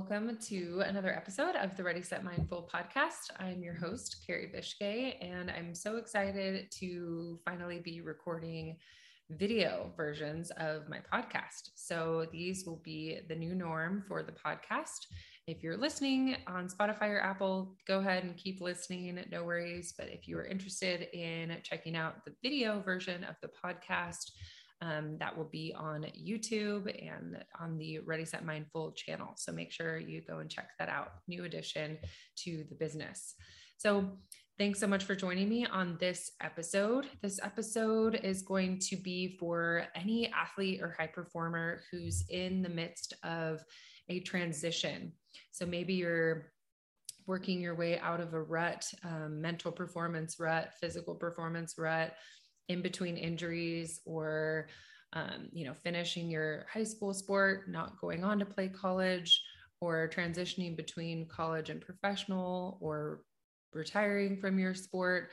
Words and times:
Welcome 0.00 0.38
to 0.48 0.82
another 0.86 1.14
episode 1.14 1.56
of 1.56 1.76
the 1.76 1.84
Ready 1.84 2.00
Set 2.00 2.24
Mindful 2.24 2.70
podcast. 2.74 3.28
I'm 3.38 3.62
your 3.62 3.74
host, 3.74 4.24
Carrie 4.26 4.50
Bishke, 4.52 5.16
and 5.20 5.50
I'm 5.50 5.74
so 5.74 5.98
excited 5.98 6.70
to 6.78 7.38
finally 7.44 7.80
be 7.80 8.00
recording 8.00 8.78
video 9.28 9.92
versions 9.98 10.50
of 10.52 10.88
my 10.88 11.00
podcast. 11.12 11.72
So 11.74 12.26
these 12.32 12.64
will 12.64 12.80
be 12.82 13.18
the 13.28 13.34
new 13.34 13.54
norm 13.54 14.02
for 14.08 14.22
the 14.22 14.32
podcast. 14.32 15.06
If 15.46 15.62
you're 15.62 15.76
listening 15.76 16.36
on 16.46 16.68
Spotify 16.68 17.10
or 17.10 17.20
Apple, 17.20 17.76
go 17.86 17.98
ahead 17.98 18.24
and 18.24 18.38
keep 18.38 18.62
listening, 18.62 19.22
no 19.30 19.44
worries. 19.44 19.92
But 19.96 20.08
if 20.08 20.26
you 20.26 20.38
are 20.38 20.46
interested 20.46 21.14
in 21.14 21.58
checking 21.62 21.94
out 21.94 22.24
the 22.24 22.32
video 22.42 22.80
version 22.80 23.22
of 23.24 23.36
the 23.42 23.50
podcast, 23.62 24.30
um, 24.80 25.16
that 25.18 25.36
will 25.36 25.48
be 25.50 25.74
on 25.76 26.06
YouTube 26.18 26.86
and 27.06 27.44
on 27.60 27.76
the 27.78 27.98
Ready 28.00 28.24
Set 28.24 28.44
Mindful 28.44 28.92
channel. 28.92 29.34
So 29.36 29.52
make 29.52 29.72
sure 29.72 29.98
you 29.98 30.22
go 30.22 30.38
and 30.38 30.50
check 30.50 30.70
that 30.78 30.88
out. 30.88 31.12
New 31.28 31.44
addition 31.44 31.98
to 32.44 32.64
the 32.68 32.74
business. 32.74 33.34
So 33.76 34.18
thanks 34.58 34.78
so 34.78 34.86
much 34.86 35.04
for 35.04 35.14
joining 35.14 35.48
me 35.48 35.66
on 35.66 35.96
this 36.00 36.32
episode. 36.42 37.06
This 37.22 37.40
episode 37.42 38.20
is 38.22 38.42
going 38.42 38.78
to 38.90 38.96
be 38.96 39.36
for 39.38 39.86
any 39.94 40.30
athlete 40.32 40.80
or 40.82 40.94
high 40.98 41.06
performer 41.06 41.82
who's 41.90 42.24
in 42.28 42.62
the 42.62 42.68
midst 42.68 43.14
of 43.22 43.62
a 44.08 44.20
transition. 44.20 45.12
So 45.50 45.66
maybe 45.66 45.94
you're 45.94 46.52
working 47.26 47.60
your 47.60 47.74
way 47.74 47.98
out 48.00 48.20
of 48.20 48.34
a 48.34 48.42
rut, 48.42 48.84
um, 49.04 49.40
mental 49.40 49.70
performance 49.70 50.40
rut, 50.40 50.72
physical 50.80 51.14
performance 51.14 51.76
rut, 51.78 52.14
in 52.70 52.80
between 52.82 53.16
injuries 53.16 54.00
or 54.04 54.68
um, 55.12 55.48
you 55.52 55.64
know 55.66 55.74
finishing 55.74 56.30
your 56.30 56.66
high 56.72 56.84
school 56.84 57.12
sport 57.12 57.68
not 57.68 58.00
going 58.00 58.22
on 58.24 58.38
to 58.38 58.46
play 58.46 58.68
college 58.68 59.42
or 59.80 60.08
transitioning 60.14 60.76
between 60.76 61.26
college 61.26 61.68
and 61.70 61.80
professional 61.80 62.78
or 62.80 63.22
retiring 63.72 64.36
from 64.36 64.58
your 64.58 64.74
sport 64.74 65.30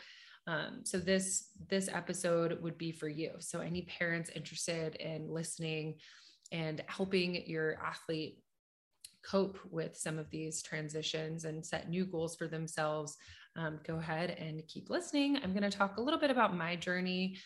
um, 0.48 0.80
so 0.84 0.98
this 0.98 1.50
this 1.70 1.90
episode 1.90 2.58
would 2.62 2.78
be 2.78 2.92
for 2.92 3.10
you. 3.10 3.32
So 3.40 3.60
any 3.60 3.82
parents 3.82 4.32
interested 4.34 4.96
in 4.96 5.30
listening 5.30 5.96
and 6.54 6.82
helping 6.88 7.46
your 7.46 7.78
athlete 7.86 8.40
cope 9.30 9.60
with 9.70 9.98
some 9.98 10.18
of 10.18 10.30
these 10.30 10.64
transitions 10.64 11.44
and 11.44 11.66
set 11.66 11.90
new 11.90 12.06
goals 12.06 12.38
for 12.38 12.48
themselves, 12.48 13.18
um, 13.58 13.80
go 13.86 13.98
ahead 13.98 14.32
and 14.32 14.66
keep 14.68 14.90
listening. 14.90 15.38
I'm 15.44 15.52
going 15.52 15.70
to 15.70 15.76
talk 15.76 15.98
a 15.98 16.02
little 16.02 16.20
bit 16.20 16.32
about 16.32 16.56
my 16.56 16.76
journey. 16.76 17.38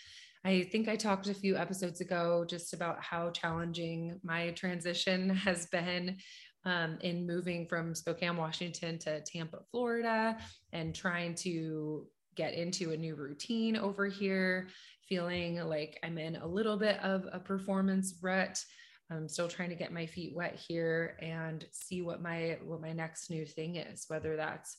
I 0.43 0.63
think 0.71 0.87
I 0.87 0.95
talked 0.95 1.27
a 1.29 1.33
few 1.33 1.55
episodes 1.55 2.01
ago 2.01 2.45
just 2.47 2.73
about 2.73 3.01
how 3.01 3.29
challenging 3.31 4.19
my 4.23 4.51
transition 4.51 5.29
has 5.35 5.67
been 5.67 6.17
um, 6.65 6.97
in 7.01 7.25
moving 7.25 7.65
from 7.65 7.95
Spokane, 7.95 8.37
Washington 8.37 8.99
to 8.99 9.21
Tampa, 9.21 9.59
Florida, 9.71 10.37
and 10.73 10.93
trying 10.93 11.33
to 11.35 12.07
get 12.35 12.53
into 12.53 12.91
a 12.91 12.97
new 12.97 13.15
routine 13.15 13.77
over 13.77 14.07
here, 14.07 14.67
feeling 15.07 15.57
like 15.67 15.97
I'm 16.03 16.17
in 16.17 16.35
a 16.35 16.47
little 16.47 16.77
bit 16.77 16.99
of 16.99 17.25
a 17.31 17.39
performance 17.39 18.15
rut. 18.21 18.63
I'm 19.09 19.27
still 19.27 19.47
trying 19.47 19.69
to 19.69 19.75
get 19.75 19.91
my 19.91 20.05
feet 20.05 20.33
wet 20.35 20.55
here 20.67 21.17
and 21.21 21.65
see 21.71 22.01
what 22.01 22.21
my 22.21 22.57
what 22.63 22.81
my 22.81 22.93
next 22.93 23.29
new 23.29 23.45
thing 23.45 23.75
is, 23.75 24.05
whether 24.07 24.35
that's 24.37 24.77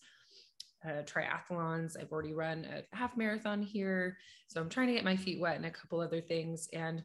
uh, 0.84 1.02
triathlons. 1.02 2.00
I've 2.00 2.12
already 2.12 2.32
run 2.32 2.66
a 2.66 2.96
half 2.96 3.16
marathon 3.16 3.62
here, 3.62 4.16
so 4.48 4.60
I'm 4.60 4.68
trying 4.68 4.88
to 4.88 4.94
get 4.94 5.04
my 5.04 5.16
feet 5.16 5.40
wet 5.40 5.56
and 5.56 5.66
a 5.66 5.70
couple 5.70 6.00
other 6.00 6.20
things. 6.20 6.68
And 6.72 7.02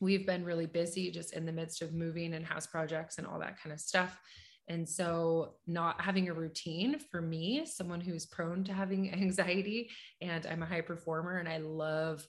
we've 0.00 0.26
been 0.26 0.44
really 0.44 0.66
busy 0.66 1.10
just 1.10 1.32
in 1.32 1.46
the 1.46 1.52
midst 1.52 1.82
of 1.82 1.94
moving 1.94 2.34
and 2.34 2.44
house 2.44 2.66
projects 2.66 3.18
and 3.18 3.26
all 3.26 3.38
that 3.40 3.60
kind 3.60 3.72
of 3.72 3.80
stuff. 3.80 4.20
And 4.68 4.88
so, 4.88 5.54
not 5.66 6.00
having 6.00 6.28
a 6.28 6.34
routine 6.34 6.98
for 6.98 7.22
me, 7.22 7.64
someone 7.66 8.00
who's 8.00 8.26
prone 8.26 8.64
to 8.64 8.72
having 8.72 9.12
anxiety, 9.22 9.90
and 10.20 10.46
I'm 10.46 10.62
a 10.62 10.66
high 10.66 10.80
performer 10.80 11.38
and 11.38 11.48
I 11.48 11.58
love 11.58 12.26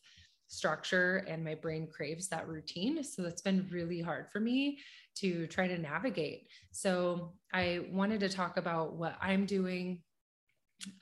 structure 0.47 1.25
and 1.28 1.44
my 1.44 1.56
brain 1.56 1.88
craves 1.88 2.30
that 2.30 2.47
routine. 2.47 3.03
So 3.03 3.25
it's 3.25 3.41
been 3.41 3.68
really 3.69 4.01
hard 4.01 4.30
for 4.31 4.40
me 4.40 4.80
to 5.16 5.47
try 5.47 5.68
to 5.68 5.78
navigate. 5.78 6.47
So 6.72 7.34
I 7.53 7.88
wanted 7.91 8.19
to 8.22 8.30
talk 8.30 8.57
about 8.57 8.96
what 8.96 9.16
I'm 9.22 9.46
doing 9.46 10.01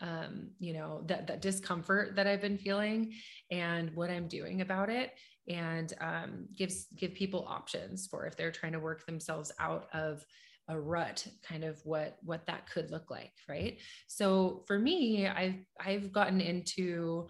um 0.01 0.49
you 0.59 0.73
know 0.73 1.03
that 1.05 1.27
that 1.27 1.41
discomfort 1.41 2.15
that 2.15 2.27
i've 2.27 2.41
been 2.41 2.57
feeling 2.57 3.13
and 3.51 3.93
what 3.95 4.09
i'm 4.09 4.27
doing 4.27 4.61
about 4.61 4.89
it 4.89 5.11
and 5.47 5.93
um 6.01 6.47
gives 6.55 6.87
give 6.97 7.13
people 7.13 7.45
options 7.47 8.07
for 8.07 8.25
if 8.25 8.35
they're 8.35 8.51
trying 8.51 8.71
to 8.71 8.79
work 8.79 9.05
themselves 9.05 9.51
out 9.59 9.87
of 9.93 10.25
a 10.69 10.79
rut 10.79 11.27
kind 11.47 11.63
of 11.63 11.79
what 11.83 12.17
what 12.23 12.45
that 12.47 12.67
could 12.69 12.89
look 12.89 13.11
like 13.11 13.33
right? 13.47 13.77
So 14.07 14.63
for 14.67 14.79
me 14.79 15.27
i've 15.27 15.63
i've 15.79 16.11
gotten 16.11 16.41
into 16.41 17.27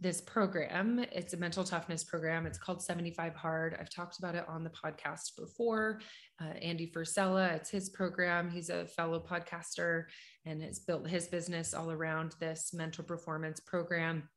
this 0.00 0.20
program. 0.20 1.04
It's 1.12 1.34
a 1.34 1.36
mental 1.36 1.62
toughness 1.62 2.02
program. 2.02 2.46
It's 2.46 2.58
called 2.58 2.82
75 2.82 3.34
Hard. 3.34 3.76
I've 3.78 3.90
talked 3.90 4.18
about 4.18 4.34
it 4.34 4.44
on 4.48 4.64
the 4.64 4.70
podcast 4.70 5.36
before. 5.36 6.00
Uh, 6.40 6.54
Andy 6.62 6.90
Frisella, 6.90 7.54
it's 7.54 7.70
his 7.70 7.90
program. 7.90 8.50
He's 8.50 8.70
a 8.70 8.86
fellow 8.86 9.20
podcaster 9.20 10.04
and 10.46 10.62
has 10.62 10.78
built 10.78 11.06
his 11.06 11.28
business 11.28 11.74
all 11.74 11.90
around 11.90 12.34
this 12.40 12.72
mental 12.72 13.04
performance 13.04 13.60
program. 13.60 14.28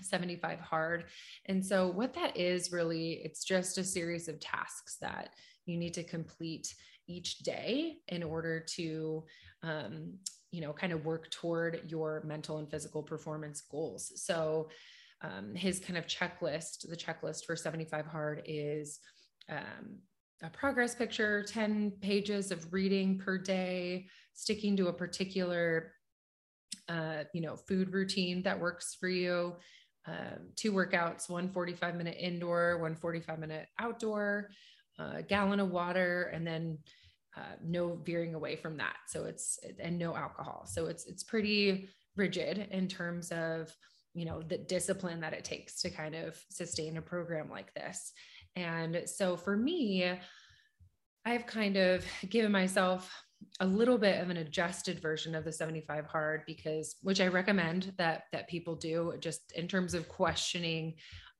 75 0.00 0.58
hard. 0.58 1.04
And 1.46 1.64
so, 1.64 1.88
what 1.88 2.14
that 2.14 2.36
is 2.36 2.72
really, 2.72 3.20
it's 3.24 3.44
just 3.44 3.78
a 3.78 3.84
series 3.84 4.26
of 4.26 4.40
tasks 4.40 4.96
that 5.02 5.30
you 5.66 5.76
need 5.76 5.94
to 5.94 6.02
complete 6.02 6.74
each 7.06 7.38
day 7.40 7.98
in 8.08 8.22
order 8.22 8.58
to 8.60 9.24
um, 9.62 10.14
you 10.50 10.60
know 10.60 10.72
kind 10.72 10.92
of 10.92 11.04
work 11.04 11.30
toward 11.30 11.82
your 11.88 12.22
mental 12.24 12.58
and 12.58 12.70
physical 12.70 13.02
performance 13.02 13.62
goals 13.70 14.12
so 14.14 14.68
um, 15.22 15.54
his 15.54 15.78
kind 15.78 15.98
of 15.98 16.06
checklist 16.06 16.88
the 16.88 16.96
checklist 16.96 17.44
for 17.44 17.56
75 17.56 18.06
hard 18.06 18.42
is 18.46 19.00
um, 19.48 19.98
a 20.42 20.50
progress 20.50 20.94
picture 20.94 21.42
10 21.42 21.92
pages 22.00 22.50
of 22.50 22.72
reading 22.72 23.18
per 23.18 23.38
day 23.38 24.06
sticking 24.34 24.76
to 24.76 24.88
a 24.88 24.92
particular 24.92 25.92
uh, 26.88 27.24
you 27.32 27.40
know 27.40 27.56
food 27.56 27.92
routine 27.92 28.42
that 28.42 28.58
works 28.58 28.96
for 28.98 29.08
you 29.08 29.54
um, 30.06 30.50
two 30.56 30.72
workouts 30.72 31.30
one 31.30 31.50
45 31.50 31.94
minute 31.94 32.16
indoor 32.18 32.78
one 32.78 32.94
45 32.94 33.38
minute 33.38 33.68
outdoor 33.78 34.50
a 34.98 35.22
gallon 35.22 35.60
of 35.60 35.70
water 35.70 36.30
and 36.32 36.46
then 36.46 36.78
uh, 37.36 37.56
no 37.64 37.98
veering 38.04 38.34
away 38.34 38.56
from 38.56 38.76
that. 38.76 38.96
So 39.08 39.24
it's 39.24 39.58
and 39.80 39.98
no 39.98 40.14
alcohol. 40.14 40.66
So 40.66 40.86
it's 40.86 41.06
it's 41.06 41.24
pretty 41.24 41.88
rigid 42.16 42.68
in 42.70 42.86
terms 42.86 43.32
of 43.32 43.74
you 44.14 44.24
know 44.24 44.42
the 44.42 44.58
discipline 44.58 45.20
that 45.20 45.32
it 45.32 45.44
takes 45.44 45.82
to 45.82 45.90
kind 45.90 46.14
of 46.14 46.38
sustain 46.50 46.96
a 46.96 47.02
program 47.02 47.50
like 47.50 47.74
this. 47.74 48.12
And 48.56 49.02
so 49.06 49.36
for 49.36 49.56
me, 49.56 50.10
I've 51.24 51.46
kind 51.46 51.76
of 51.76 52.04
given 52.28 52.52
myself 52.52 53.10
a 53.60 53.66
little 53.66 53.98
bit 53.98 54.20
of 54.22 54.30
an 54.30 54.36
adjusted 54.38 55.00
version 55.00 55.34
of 55.34 55.44
the 55.44 55.52
75 55.52 56.06
hard 56.06 56.42
because 56.46 56.96
which 57.02 57.20
i 57.20 57.26
recommend 57.26 57.92
that 57.98 58.24
that 58.32 58.48
people 58.48 58.74
do 58.74 59.12
just 59.20 59.52
in 59.54 59.68
terms 59.68 59.92
of 59.92 60.08
questioning 60.08 60.94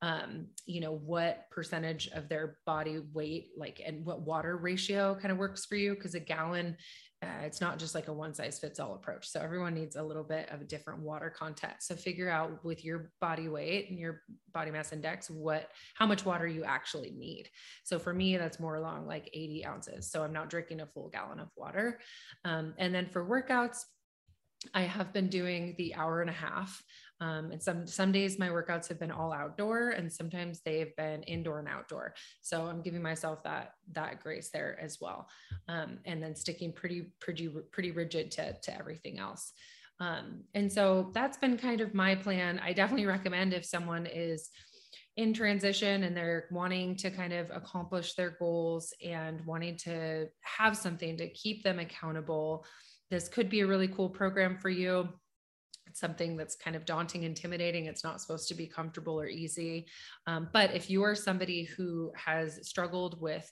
um, 0.05 0.49
you 0.67 0.83
know, 0.83 0.93
what 0.93 1.51
percentage 1.51 2.09
of 2.09 2.29
their 2.29 2.59
body 2.67 3.01
weight, 3.15 3.53
like, 3.57 3.81
and 3.85 4.05
what 4.05 4.21
water 4.21 4.59
ratio 4.59 5.15
kind 5.15 5.33
of 5.33 5.39
works 5.39 5.65
for 5.65 5.77
you. 5.77 5.97
Cause 5.97 6.15
a 6.15 6.21
gallon, 6.21 6.77
uh, 7.23 7.41
it's 7.41 7.63
not 7.63 7.79
just 7.79 7.95
like 7.95 8.09
a 8.09 8.13
one 8.13 8.35
size 8.35 8.59
fits 8.59 8.79
all 8.79 8.97
approach. 8.97 9.27
So 9.27 9.41
everyone 9.41 9.73
needs 9.73 9.97
a 9.97 10.03
little 10.03 10.23
bit 10.23 10.51
of 10.51 10.61
a 10.61 10.65
different 10.65 11.01
water 11.01 11.31
content. 11.31 11.77
So 11.81 11.97
figure 11.97 12.29
out 12.29 12.63
with 12.63 12.85
your 12.85 13.13
body 13.19 13.49
weight 13.49 13.89
and 13.89 13.99
your 13.99 14.21
body 14.53 14.71
mass 14.71 14.93
index, 14.93 15.31
what, 15.31 15.71
how 15.95 16.05
much 16.05 16.27
water 16.27 16.47
you 16.47 16.65
actually 16.65 17.13
need. 17.13 17.49
So 17.85 17.99
for 17.99 18.13
me, 18.13 18.37
that's 18.37 18.61
more 18.61 18.75
along 18.75 19.07
like 19.07 19.31
80 19.33 19.65
ounces. 19.65 20.11
So 20.11 20.23
I'm 20.23 20.35
not 20.35 20.51
drinking 20.51 20.83
a 20.83 20.87
full 20.87 21.09
gallon 21.09 21.41
of 21.41 21.49
water. 21.57 21.99
Um, 22.45 22.75
and 22.77 22.95
then 22.95 23.07
for 23.07 23.25
workouts, 23.25 23.85
I 24.73 24.83
have 24.83 25.13
been 25.13 25.29
doing 25.29 25.75
the 25.77 25.95
hour 25.95 26.21
and 26.21 26.31
a 26.31 26.35
half. 26.35 26.83
Um, 27.25 27.53
and 27.53 27.63
some 27.63 27.87
some 27.87 28.13
days 28.13 28.39
my 28.39 28.49
workouts 28.49 28.87
have 28.89 29.01
been 29.01 29.11
all 29.11 29.33
outdoor, 29.33 29.91
and 29.91 30.13
sometimes 30.13 30.61
they've 30.61 30.95
been 30.97 31.23
indoor 31.23 31.59
and 31.59 31.69
outdoor. 31.69 32.15
So 32.43 32.67
I'm 32.67 32.83
giving 32.83 33.01
myself 33.01 33.43
that 33.45 33.73
that 33.93 34.23
grace 34.23 34.51
there 34.51 34.79
as 34.79 34.99
well, 35.01 35.29
um, 35.69 35.99
and 36.05 36.23
then 36.23 36.37
sticking 36.37 36.73
pretty 36.73 37.13
pretty 37.21 37.49
pretty 37.73 37.93
rigid 37.93 38.31
to 38.33 38.53
to 38.53 38.79
everything 38.79 39.19
else. 39.19 39.53
Um, 40.01 40.45
and 40.55 40.71
so 40.71 41.13
that's 41.15 41.39
been 41.39 41.57
kind 41.57 41.81
of 41.81 41.95
my 41.95 42.15
plan. 42.15 42.61
I 42.63 42.75
definitely 42.75 43.07
recommend 43.07 43.55
if 43.55 43.65
someone 43.65 44.05
is 44.05 44.51
in 45.17 45.33
transition 45.33 46.03
and 46.03 46.15
they're 46.15 46.49
wanting 46.51 46.97
to 46.97 47.11
kind 47.11 47.33
of 47.33 47.49
accomplish 47.51 48.15
their 48.15 48.37
goals 48.39 48.93
and 49.03 49.41
wanting 49.47 49.77
to 49.77 50.27
have 50.43 50.77
something 50.77 51.17
to 51.17 51.29
keep 51.31 51.63
them 51.63 51.79
accountable 51.79 52.67
this 53.11 53.29
could 53.29 53.49
be 53.49 53.61
a 53.61 53.67
really 53.67 53.89
cool 53.89 54.09
program 54.09 54.57
for 54.57 54.71
you. 54.71 55.09
Something 55.95 56.37
that's 56.37 56.57
kind 56.57 56.77
of 56.77 56.85
daunting, 56.85 57.23
intimidating. 57.23 57.87
It's 57.87 58.05
not 58.05 58.21
supposed 58.21 58.49
to 58.49 58.55
be 58.55 58.67
comfortable 58.67 59.19
or 59.19 59.27
easy. 59.27 59.87
Um, 60.27 60.49
but 60.53 60.75
if 60.75 60.91
you 60.91 61.03
are 61.03 61.15
somebody 61.15 61.65
who 61.65 62.13
has 62.15 62.59
struggled 62.69 63.21
with 63.21 63.51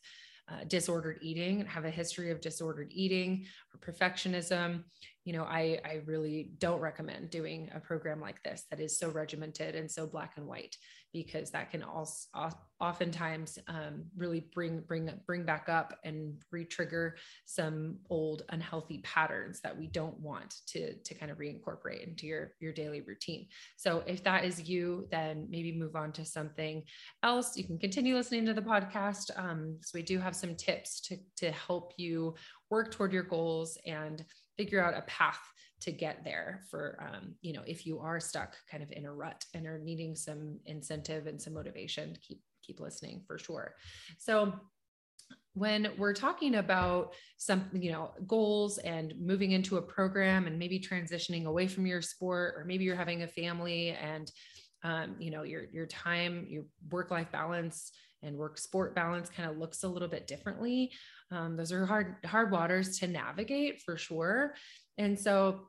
uh, 0.51 0.65
disordered 0.67 1.19
eating 1.23 1.65
have 1.67 1.85
a 1.85 1.91
history 1.91 2.31
of 2.31 2.41
disordered 2.41 2.91
eating 2.93 3.47
or 3.73 3.93
perfectionism, 3.93 4.83
you 5.25 5.33
know, 5.33 5.45
I, 5.45 5.79
I 5.85 6.01
really 6.07 6.53
don't 6.59 6.81
recommend 6.81 7.31
doing 7.31 7.71
a 7.75 7.81
program 7.81 8.21
like 8.21 8.43
this 8.43 8.65
that 8.71 8.81
is 8.81 8.99
so 8.99 9.11
regimented 9.11 9.75
and 9.75 9.91
so 9.91 10.07
black 10.07 10.33
and 10.37 10.47
white 10.47 10.77
because 11.13 11.51
that 11.51 11.71
can 11.71 11.83
also 11.83 12.27
oftentimes 12.81 13.59
um, 13.69 14.05
really 14.17 14.49
bring 14.55 14.81
bring 14.81 15.11
bring 15.27 15.45
back 15.45 15.69
up 15.69 15.99
and 16.05 16.43
re-trigger 16.51 17.17
some 17.45 17.99
old 18.09 18.43
unhealthy 18.49 19.01
patterns 19.05 19.61
that 19.61 19.79
we 19.79 19.87
don't 19.87 20.19
want 20.19 20.57
to 20.67 20.95
to 21.05 21.15
kind 21.15 21.31
of 21.31 21.39
reincorporate 21.39 22.07
into 22.07 22.27
your 22.27 22.53
your 22.61 22.73
daily 22.73 23.03
routine. 23.03 23.47
So 23.77 24.03
if 24.07 24.25
that 24.25 24.45
is 24.45 24.69
you 24.69 25.07
then 25.11 25.47
maybe 25.51 25.73
move 25.73 25.95
on 25.97 26.13
to 26.13 26.25
something 26.25 26.83
else. 27.23 27.57
You 27.57 27.65
can 27.65 27.79
continue 27.79 28.17
listening 28.17 28.47
to 28.47 28.55
the 28.55 28.63
podcast 28.63 29.31
um, 29.37 29.77
so 29.83 29.93
we 29.95 30.03
do 30.03 30.19
have 30.19 30.35
some 30.35 30.57
tips 30.57 31.01
to 31.03 31.19
to 31.37 31.53
help 31.53 31.93
you 31.99 32.35
work 32.71 32.91
toward 32.91 33.13
your 33.13 33.23
goals 33.23 33.77
and 33.87 34.25
figure 34.57 34.83
out 34.83 34.97
a 34.97 35.03
path 35.03 35.41
to 35.81 35.91
get 35.91 36.23
there 36.25 36.63
for 36.71 36.97
um, 37.01 37.35
you 37.41 37.53
know 37.53 37.63
if 37.67 37.85
you 37.85 37.99
are 37.99 38.21
stuck 38.21 38.55
kind 38.71 38.83
of 38.83 38.93
in 38.93 39.05
a 39.05 39.13
rut 39.13 39.45
and 39.55 39.67
are 39.67 39.79
needing 39.79 40.15
some 40.15 40.59
incentive 40.67 41.27
and 41.27 41.41
some 41.41 41.55
motivation 41.55 42.15
to 42.15 42.21
keep 42.21 42.41
keep 42.63 42.81
listening 42.81 43.23
for 43.27 43.39
sure. 43.39 43.75
So 44.19 44.53
when 45.55 45.91
we're 45.99 46.15
talking 46.15 46.55
about 46.55 47.15
some 47.37 47.69
you 47.73 47.93
know 47.93 48.13
goals 48.27 48.79
and 48.79 49.13
moving 49.21 49.53
into 49.53 49.77
a 49.77 49.83
program 49.83 50.47
and 50.47 50.59
maybe 50.59 50.81
transitioning 50.81 51.45
away 51.45 51.67
from 51.67 51.87
your 51.87 52.01
sport 52.01 52.55
or 52.57 52.65
maybe 52.65 52.85
you're 52.85 52.97
having 52.97 53.23
a 53.23 53.29
family 53.29 53.91
and 53.91 54.31
um, 54.85 55.17
you 55.19 55.31
know 55.31 55.43
your 55.43 55.65
your 55.73 55.87
time 55.87 56.47
your 56.49 56.65
work 56.91 57.11
life 57.11 57.31
balance 57.31 57.93
and 58.23 58.37
work 58.37 58.57
sport 58.57 58.95
balance 58.95 59.29
kind 59.29 59.51
of 59.51 59.59
looks 59.59 59.83
a 59.83 59.89
little 59.89 60.09
bit 60.09 60.27
differently 60.27 60.91
um, 61.33 61.57
those 61.57 61.73
are 61.73 61.87
hard 61.87 62.17
hard 62.25 62.51
waters 62.51 62.99
to 62.99 63.07
navigate 63.07 63.81
for 63.83 63.97
sure 63.97 64.55
and 64.99 65.19
so 65.19 65.69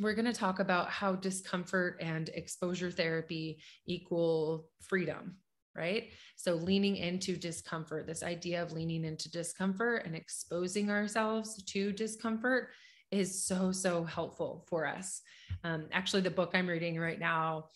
we're 0.00 0.14
going 0.14 0.24
to 0.24 0.32
talk 0.32 0.58
about 0.58 0.88
how 0.88 1.14
discomfort 1.14 1.98
and 2.00 2.30
exposure 2.30 2.90
therapy 2.90 3.62
equal 3.86 4.66
freedom 4.80 5.36
right? 5.74 6.10
So, 6.36 6.54
leaning 6.54 6.96
into 6.96 7.36
discomfort, 7.36 8.06
this 8.06 8.22
idea 8.22 8.62
of 8.62 8.72
leaning 8.72 9.04
into 9.04 9.30
discomfort 9.30 10.04
and 10.04 10.14
exposing 10.14 10.90
ourselves 10.90 11.62
to 11.64 11.92
discomfort 11.92 12.68
is 13.10 13.44
so, 13.44 13.72
so 13.72 14.04
helpful 14.04 14.64
for 14.68 14.86
us. 14.86 15.20
Um, 15.64 15.86
actually, 15.92 16.22
the 16.22 16.30
book 16.30 16.50
I'm 16.54 16.68
reading 16.68 16.98
right 16.98 17.18
now, 17.18 17.66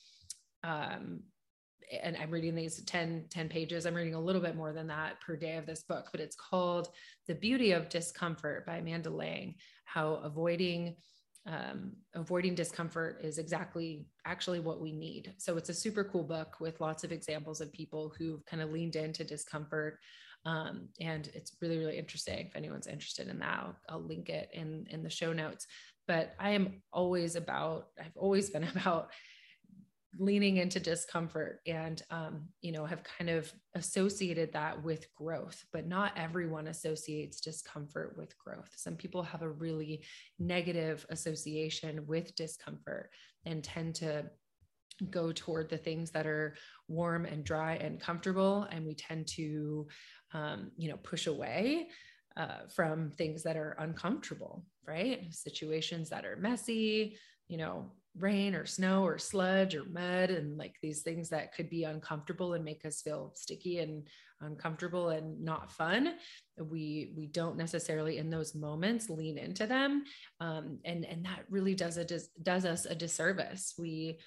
um, 0.65 1.21
and 2.03 2.17
I'm 2.17 2.31
reading 2.31 2.55
these 2.55 2.83
10, 2.85 3.27
10 3.31 3.49
pages. 3.49 3.87
I'm 3.87 3.95
reading 3.95 4.15
a 4.15 4.21
little 4.21 4.43
bit 4.43 4.57
more 4.57 4.73
than 4.73 4.87
that 4.89 5.21
per 5.21 5.37
day 5.37 5.57
of 5.57 5.67
this 5.67 5.83
book, 5.83 6.09
but 6.13 6.21
it's 6.21 6.37
called 6.37 6.89
The 7.27 7.35
Beauty 7.35 7.73
of 7.73 7.89
Discomfort 7.89 8.67
by 8.67 8.77
Amanda 8.77 9.11
Lang, 9.11 9.55
how 9.85 10.15
avoiding 10.17 10.97
um, 11.47 11.93
avoiding 12.15 12.57
discomfort 12.57 13.21
is 13.23 13.39
exactly 13.39 14.07
actually 14.25 14.59
what 14.59 14.81
we 14.81 14.91
need. 14.91 15.33
So 15.39 15.57
it's 15.57 15.69
a 15.69 15.75
super 15.75 16.03
cool 16.03 16.25
book 16.25 16.57
with 16.61 16.81
lots 16.81 17.05
of 17.05 17.13
examples 17.13 17.61
of 17.61 17.73
people 17.73 18.13
who've 18.19 18.45
kind 18.47 18.63
of 18.63 18.73
leaned 18.73 18.97
into 18.97 19.23
discomfort. 19.23 20.01
Um, 20.45 20.89
and 21.01 21.29
it's 21.35 21.57
really, 21.61 21.79
really 21.79 21.99
interesting. 21.99 22.47
If 22.47 22.57
anyone's 22.57 22.89
interested 22.89 23.29
in 23.29 23.39
that, 23.39 23.59
I'll, 23.61 23.77
I'll 23.89 24.03
link 24.03 24.29
it 24.29 24.49
in, 24.53 24.87
in 24.91 25.05
the 25.05 25.11
show 25.11 25.33
notes. 25.33 25.67
But 26.09 26.35
I 26.39 26.51
am 26.51 26.83
always 26.93 27.37
about, 27.37 27.89
I've 27.99 28.17
always 28.17 28.51
been 28.51 28.65
about 28.77 29.11
leaning 30.19 30.59
into 30.59 30.81
discomfort 30.81 31.61
and 31.67 32.03
um, 32.11 32.43
you 32.61 32.73
know 32.73 32.85
have 32.85 33.03
kind 33.03 33.31
of 33.31 33.53
associated 33.75 34.53
that 34.53 34.83
with 34.83 35.13
growth 35.15 35.65
but 35.73 35.87
not 35.87 36.13
everyone 36.17 36.69
associates 36.69 37.41
discomfort 37.41 38.15
with 38.17 38.37
growth. 38.39 38.71
Some 38.77 38.97
people 38.97 39.23
have 39.23 39.43
a 39.43 39.49
really 39.49 40.05
negative 40.39 41.07
association 41.11 42.07
with 42.07 42.35
discomfort 42.37 43.11
and 43.45 43.63
tend 43.63 43.95
to 43.97 44.27
go 45.11 45.31
toward 45.33 45.69
the 45.69 45.77
things 45.77 46.11
that 46.11 46.27
are 46.27 46.55
warm 46.89 47.27
and 47.27 47.45
dry 47.45 47.75
and 47.75 48.01
comfortable 48.01 48.67
and 48.71 48.87
we 48.87 48.95
tend 48.95 49.27
to 49.27 49.87
um, 50.33 50.71
you 50.77 50.89
know 50.89 50.97
push 50.99 51.27
away 51.27 51.89
uh, 52.37 52.67
from 52.75 53.11
things 53.11 53.43
that 53.43 53.57
are 53.57 53.77
uncomfortable 53.79 54.65
right? 54.87 55.35
Situations 55.35 56.09
that 56.11 56.25
are 56.25 56.37
messy 56.37 57.17
you 57.49 57.57
know 57.59 57.91
rain 58.19 58.55
or 58.55 58.67
snow 58.67 59.05
or 59.05 59.19
sludge 59.19 59.75
or 59.75 59.85
mud 59.85 60.31
and 60.31 60.57
like 60.57 60.77
these 60.83 61.03
things 61.03 61.29
that 61.29 61.55
could 61.55 61.69
be 61.69 61.85
uncomfortable 61.85 62.55
and 62.55 62.65
make 62.65 62.85
us 62.85 63.03
feel 63.03 63.33
sticky 63.35 63.79
and 63.79 64.07
uncomfortable 64.43 65.09
and 65.11 65.43
not 65.43 65.73
fun 65.73 66.15
we 66.71 67.15
we 67.17 67.27
don't 67.27 67.57
necessarily 67.57 68.19
in 68.19 68.29
those 68.29 68.55
moments 68.55 69.09
lean 69.09 69.39
into 69.39 69.67
them 69.67 70.05
um, 70.41 70.79
and 70.85 71.05
and 71.05 71.25
that 71.25 71.45
really 71.49 71.75
does 71.75 71.97
a 71.97 72.05
does, 72.05 72.29
does 72.43 72.65
us 72.65 72.87
a 72.87 72.95
disservice. 72.95 73.75
We 73.79 74.19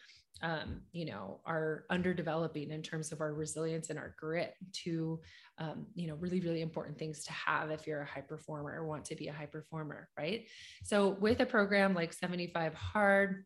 um, 0.42 0.82
you 0.92 1.06
know 1.06 1.42
are 1.46 1.86
underdeveloping 1.92 2.72
in 2.72 2.82
terms 2.82 3.12
of 3.12 3.22
our 3.22 3.34
resilience 3.34 3.90
and 3.90 4.00
our 4.00 4.16
grit 4.18 4.56
to 4.84 5.20
um, 5.58 5.86
you 5.96 6.08
know 6.08 6.16
really 6.16 6.40
really 6.40 6.62
important 6.62 6.98
things 6.98 7.24
to 7.26 7.34
have 7.34 7.72
if 7.72 7.86
you're 7.86 8.02
a 8.02 8.06
high 8.06 8.22
performer 8.22 8.72
or 8.72 8.88
want 8.88 9.06
to 9.06 9.16
be 9.16 9.28
a 9.28 9.34
high 9.34 9.46
performer 9.46 10.10
right? 10.18 10.46
So 10.84 11.10
with 11.20 11.40
a 11.42 11.46
program 11.46 11.94
like 11.94 12.14
75 12.14 12.74
hard 12.74 13.46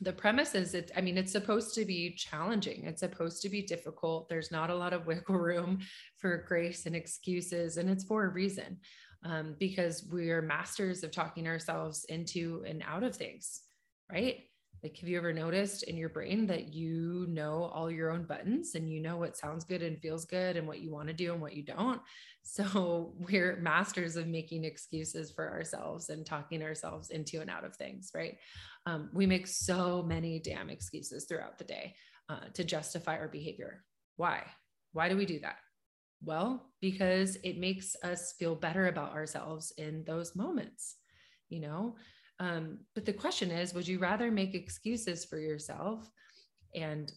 the 0.00 0.12
premise 0.12 0.54
is 0.54 0.74
it 0.74 0.90
i 0.96 1.00
mean 1.00 1.16
it's 1.16 1.32
supposed 1.32 1.74
to 1.74 1.84
be 1.84 2.14
challenging. 2.14 2.84
It's 2.84 3.00
supposed 3.00 3.42
to 3.42 3.48
be 3.48 3.62
difficult. 3.62 4.28
There's 4.28 4.52
not 4.52 4.70
a 4.70 4.74
lot 4.74 4.92
of 4.92 5.06
wiggle 5.06 5.38
room 5.38 5.78
for 6.18 6.44
grace 6.48 6.86
and 6.86 6.94
excuses 6.94 7.76
and 7.76 7.88
it's 7.88 8.04
for 8.04 8.24
a 8.24 8.28
reason 8.28 8.78
um, 9.24 9.56
because 9.58 10.06
we're 10.10 10.42
masters 10.42 11.02
of 11.02 11.10
talking 11.10 11.46
ourselves 11.46 12.04
into 12.08 12.64
and 12.66 12.82
out 12.86 13.02
of 13.02 13.16
things 13.16 13.62
right 14.10 14.44
like, 14.86 14.98
have 14.98 15.08
you 15.08 15.16
ever 15.16 15.32
noticed 15.32 15.82
in 15.82 15.96
your 15.96 16.08
brain 16.10 16.46
that 16.46 16.72
you 16.72 17.26
know 17.28 17.64
all 17.74 17.90
your 17.90 18.12
own 18.12 18.22
buttons 18.22 18.76
and 18.76 18.88
you 18.88 19.00
know 19.00 19.16
what 19.16 19.36
sounds 19.36 19.64
good 19.64 19.82
and 19.82 19.98
feels 19.98 20.24
good 20.24 20.56
and 20.56 20.64
what 20.64 20.78
you 20.78 20.92
want 20.92 21.08
to 21.08 21.12
do 21.12 21.32
and 21.32 21.40
what 21.42 21.54
you 21.54 21.64
don't? 21.64 22.00
So, 22.48 23.12
we're 23.18 23.56
masters 23.56 24.14
of 24.14 24.28
making 24.28 24.62
excuses 24.62 25.32
for 25.32 25.50
ourselves 25.50 26.10
and 26.10 26.24
talking 26.24 26.62
ourselves 26.62 27.10
into 27.10 27.40
and 27.40 27.50
out 27.50 27.64
of 27.64 27.74
things, 27.74 28.12
right? 28.14 28.36
Um, 28.86 29.10
we 29.12 29.26
make 29.26 29.48
so 29.48 30.04
many 30.04 30.38
damn 30.38 30.70
excuses 30.70 31.24
throughout 31.24 31.58
the 31.58 31.64
day 31.64 31.96
uh, 32.28 32.44
to 32.54 32.62
justify 32.62 33.18
our 33.18 33.26
behavior. 33.26 33.82
Why? 34.14 34.44
Why 34.92 35.08
do 35.08 35.16
we 35.16 35.26
do 35.26 35.40
that? 35.40 35.56
Well, 36.22 36.70
because 36.80 37.36
it 37.42 37.58
makes 37.58 37.96
us 38.04 38.34
feel 38.38 38.54
better 38.54 38.86
about 38.86 39.14
ourselves 39.14 39.72
in 39.76 40.04
those 40.04 40.36
moments. 40.36 40.94
You 41.48 41.62
know, 41.62 41.96
um, 42.38 42.78
but 42.94 43.04
the 43.04 43.12
question 43.12 43.50
is, 43.50 43.72
would 43.74 43.88
you 43.88 43.98
rather 43.98 44.30
make 44.30 44.54
excuses 44.54 45.24
for 45.24 45.38
yourself 45.38 46.10
and 46.74 47.12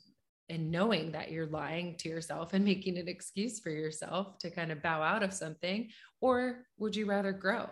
and 0.51 0.71
knowing 0.71 1.11
that 1.11 1.31
you're 1.31 1.45
lying 1.45 1.95
to 1.95 2.09
yourself 2.09 2.53
and 2.53 2.65
making 2.65 2.97
an 2.97 3.07
excuse 3.07 3.59
for 3.59 3.69
yourself 3.69 4.39
to 4.39 4.49
kind 4.49 4.71
of 4.71 4.81
bow 4.81 4.99
out 4.99 5.21
of 5.21 5.31
something, 5.31 5.89
or 6.21 6.65
would 6.79 6.95
you 6.95 7.05
rather 7.05 7.31
grow? 7.31 7.67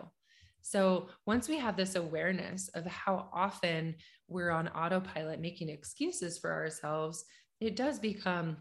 So 0.60 1.08
once 1.26 1.48
we 1.48 1.58
have 1.58 1.76
this 1.76 1.96
awareness 1.96 2.68
of 2.74 2.86
how 2.86 3.30
often 3.32 3.96
we're 4.28 4.50
on 4.50 4.68
autopilot 4.68 5.40
making 5.40 5.70
excuses 5.70 6.38
for 6.38 6.52
ourselves, 6.52 7.24
it 7.60 7.74
does 7.74 7.98
become 7.98 8.58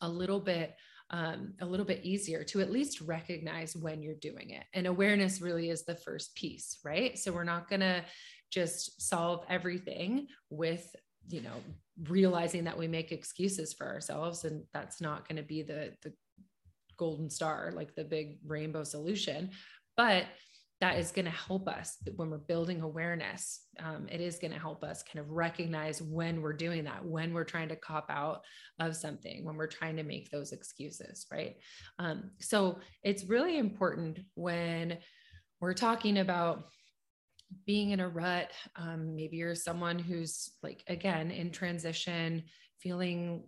a 0.00 0.08
little 0.08 0.40
bit 0.40 0.74
um, 1.14 1.54
a 1.60 1.64
little 1.64 1.86
bit 1.86 2.00
easier 2.02 2.42
to 2.42 2.60
at 2.60 2.72
least 2.72 3.00
recognize 3.00 3.76
when 3.76 4.02
you're 4.02 4.16
doing 4.16 4.50
it. 4.50 4.64
And 4.74 4.88
awareness 4.88 5.40
really 5.40 5.70
is 5.70 5.84
the 5.84 5.94
first 5.94 6.34
piece, 6.34 6.78
right? 6.84 7.16
So 7.16 7.30
we're 7.30 7.44
not 7.44 7.68
going 7.68 7.82
to 7.82 8.04
just 8.50 9.00
solve 9.00 9.44
everything 9.48 10.26
with 10.50 10.94
you 11.28 11.40
know 11.40 11.54
realizing 12.08 12.64
that 12.64 12.76
we 12.76 12.86
make 12.86 13.12
excuses 13.12 13.72
for 13.72 13.86
ourselves 13.86 14.44
and 14.44 14.62
that's 14.74 15.00
not 15.00 15.26
going 15.26 15.36
to 15.36 15.42
be 15.42 15.62
the 15.62 15.92
the 16.02 16.12
golden 16.98 17.30
star 17.30 17.72
like 17.74 17.94
the 17.94 18.04
big 18.04 18.38
rainbow 18.46 18.84
solution 18.84 19.50
but 19.96 20.26
that 20.80 20.98
is 20.98 21.12
going 21.12 21.24
to 21.24 21.30
help 21.30 21.68
us 21.68 21.96
when 22.16 22.30
we're 22.30 22.38
building 22.38 22.82
awareness. 22.82 23.60
Um, 23.78 24.06
it 24.10 24.20
is 24.20 24.38
going 24.38 24.52
to 24.52 24.58
help 24.58 24.82
us 24.82 25.02
kind 25.02 25.24
of 25.24 25.30
recognize 25.30 26.02
when 26.02 26.42
we're 26.42 26.52
doing 26.52 26.84
that, 26.84 27.04
when 27.04 27.32
we're 27.32 27.44
trying 27.44 27.68
to 27.68 27.76
cop 27.76 28.06
out 28.10 28.42
of 28.80 28.96
something, 28.96 29.44
when 29.44 29.56
we're 29.56 29.66
trying 29.66 29.96
to 29.96 30.02
make 30.02 30.30
those 30.30 30.52
excuses, 30.52 31.26
right? 31.30 31.56
Um, 31.98 32.32
so 32.40 32.80
it's 33.02 33.24
really 33.24 33.56
important 33.58 34.20
when 34.34 34.98
we're 35.60 35.74
talking 35.74 36.18
about 36.18 36.64
being 37.66 37.90
in 37.90 38.00
a 38.00 38.08
rut. 38.08 38.50
Um, 38.76 39.14
maybe 39.14 39.36
you're 39.36 39.54
someone 39.54 39.98
who's 39.98 40.50
like, 40.62 40.82
again, 40.88 41.30
in 41.30 41.50
transition, 41.50 42.44
feeling 42.80 43.44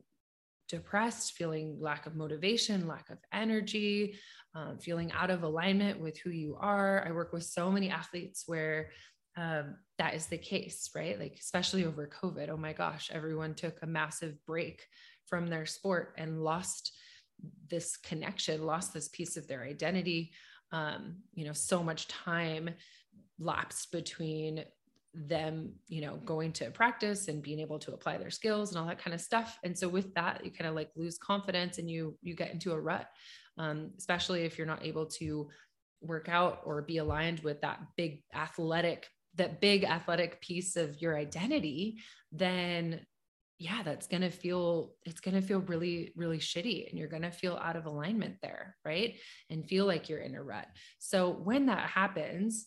depressed, 0.69 1.33
feeling 1.33 1.79
lack 1.81 2.07
of 2.07 2.17
motivation, 2.17 2.87
lack 2.87 3.11
of 3.11 3.19
energy, 3.33 4.19
um, 4.57 4.79
feeling 4.79 5.13
out 5.13 5.31
of 5.31 5.43
alignment 5.43 6.01
with 6.01 6.19
who 6.19 6.31
you 6.31 6.57
are. 6.59 7.05
I 7.07 7.13
work 7.13 7.33
with 7.33 7.45
so 7.45 7.71
many 7.71 7.91
athletes 7.91 8.45
where 8.47 8.91
um, 9.37 9.77
that 9.99 10.15
is 10.15 10.27
the 10.27 10.39
case, 10.39 10.91
right? 10.97 11.19
Like, 11.21 11.37
especially 11.39 11.85
over 11.85 12.09
COVID. 12.23 12.49
Oh 12.49 12.57
my 12.57 12.73
gosh, 12.73 13.11
everyone 13.13 13.55
took 13.55 13.83
a 13.83 13.87
massive 13.87 14.35
break 14.47 14.87
from 15.27 15.49
their 15.49 15.67
sport 15.67 16.15
and 16.17 16.43
lost 16.43 16.93
this 17.69 17.99
connection, 17.99 18.65
lost 18.65 18.95
this 18.95 19.09
piece 19.09 19.37
of 19.37 19.47
their 19.47 19.63
identity. 19.63 20.33
Um, 20.73 21.17
you 21.35 21.45
know, 21.45 21.53
so 21.53 21.83
much 21.83 22.09
time 22.09 22.71
lapsed 23.39 23.93
between 23.93 24.65
them, 25.13 25.73
you 25.89 26.01
know, 26.01 26.17
going 26.25 26.53
to 26.53 26.71
practice 26.71 27.29
and 27.29 27.43
being 27.43 27.61
able 27.61 27.79
to 27.81 27.93
apply 27.93 28.17
their 28.17 28.31
skills 28.31 28.71
and 28.71 28.79
all 28.79 28.87
that 28.87 28.99
kind 28.99 29.15
of 29.15 29.21
stuff. 29.21 29.59
And 29.65 29.77
so 29.77 29.89
with 29.89 30.15
that, 30.15 30.45
you 30.45 30.51
kind 30.51 30.69
of 30.69 30.75
like 30.75 30.91
lose 30.97 31.19
confidence 31.19 31.79
and 31.79 31.91
you 31.91 32.19
you 32.23 32.35
get 32.35 32.53
into 32.53 32.73
a 32.73 32.81
rut, 32.81 33.09
um, 33.59 33.91
especially 33.99 34.43
if 34.43 34.59
you're 34.59 34.67
not 34.67 34.85
able 34.85 35.07
to 35.07 35.49
work 36.01 36.29
out 36.29 36.61
or 36.65 36.83
be 36.83 36.99
aligned 36.99 37.41
with 37.41 37.61
that 37.63 37.81
big 37.97 38.23
athletic 38.35 39.09
that 39.37 39.61
big 39.61 39.85
athletic 39.85 40.41
piece 40.41 40.77
of 40.77 41.01
your 41.01 41.17
identity 41.17 41.99
then 42.33 43.01
yeah 43.59 43.83
that's 43.83 44.07
going 44.07 44.23
to 44.23 44.31
feel 44.31 44.93
it's 45.05 45.21
going 45.21 45.35
to 45.35 45.47
feel 45.47 45.61
really 45.61 46.13
really 46.17 46.39
shitty 46.39 46.89
and 46.89 46.99
you're 46.99 47.09
going 47.09 47.23
to 47.23 47.31
feel 47.31 47.57
out 47.57 47.77
of 47.77 47.87
alignment 47.87 48.37
there 48.43 48.77
right? 48.85 49.17
And 49.51 49.67
feel 49.67 49.87
like 49.87 50.09
you're 50.09 50.21
in 50.21 50.35
a 50.35 50.43
rut. 50.43 50.69
So 50.99 51.31
when 51.31 51.67
that 51.67 51.89
happens 51.91 52.67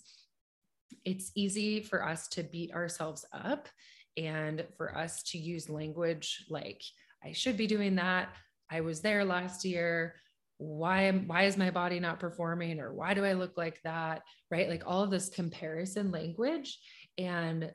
it's 1.05 1.31
easy 1.35 1.81
for 1.81 2.03
us 2.05 2.27
to 2.29 2.43
beat 2.43 2.73
ourselves 2.73 3.23
up 3.31 3.69
and 4.17 4.65
for 4.75 4.97
us 4.97 5.21
to 5.21 5.37
use 5.37 5.69
language 5.69 6.45
like 6.49 6.81
i 7.23 7.31
should 7.31 7.57
be 7.57 7.67
doing 7.67 7.95
that. 7.95 8.29
I 8.71 8.81
was 8.81 9.01
there 9.01 9.25
last 9.25 9.65
year 9.65 10.15
why 10.59 11.03
am 11.03 11.27
why 11.27 11.43
is 11.43 11.57
my 11.57 11.71
body 11.71 11.99
not 11.99 12.19
performing 12.19 12.79
or 12.79 12.93
why 12.93 13.13
do 13.13 13.23
i 13.23 13.33
look 13.33 13.57
like 13.57 13.81
that 13.83 14.21
right 14.51 14.69
like 14.69 14.83
all 14.85 15.01
of 15.01 15.09
this 15.09 15.29
comparison 15.29 16.11
language 16.11 16.77
and 17.17 17.71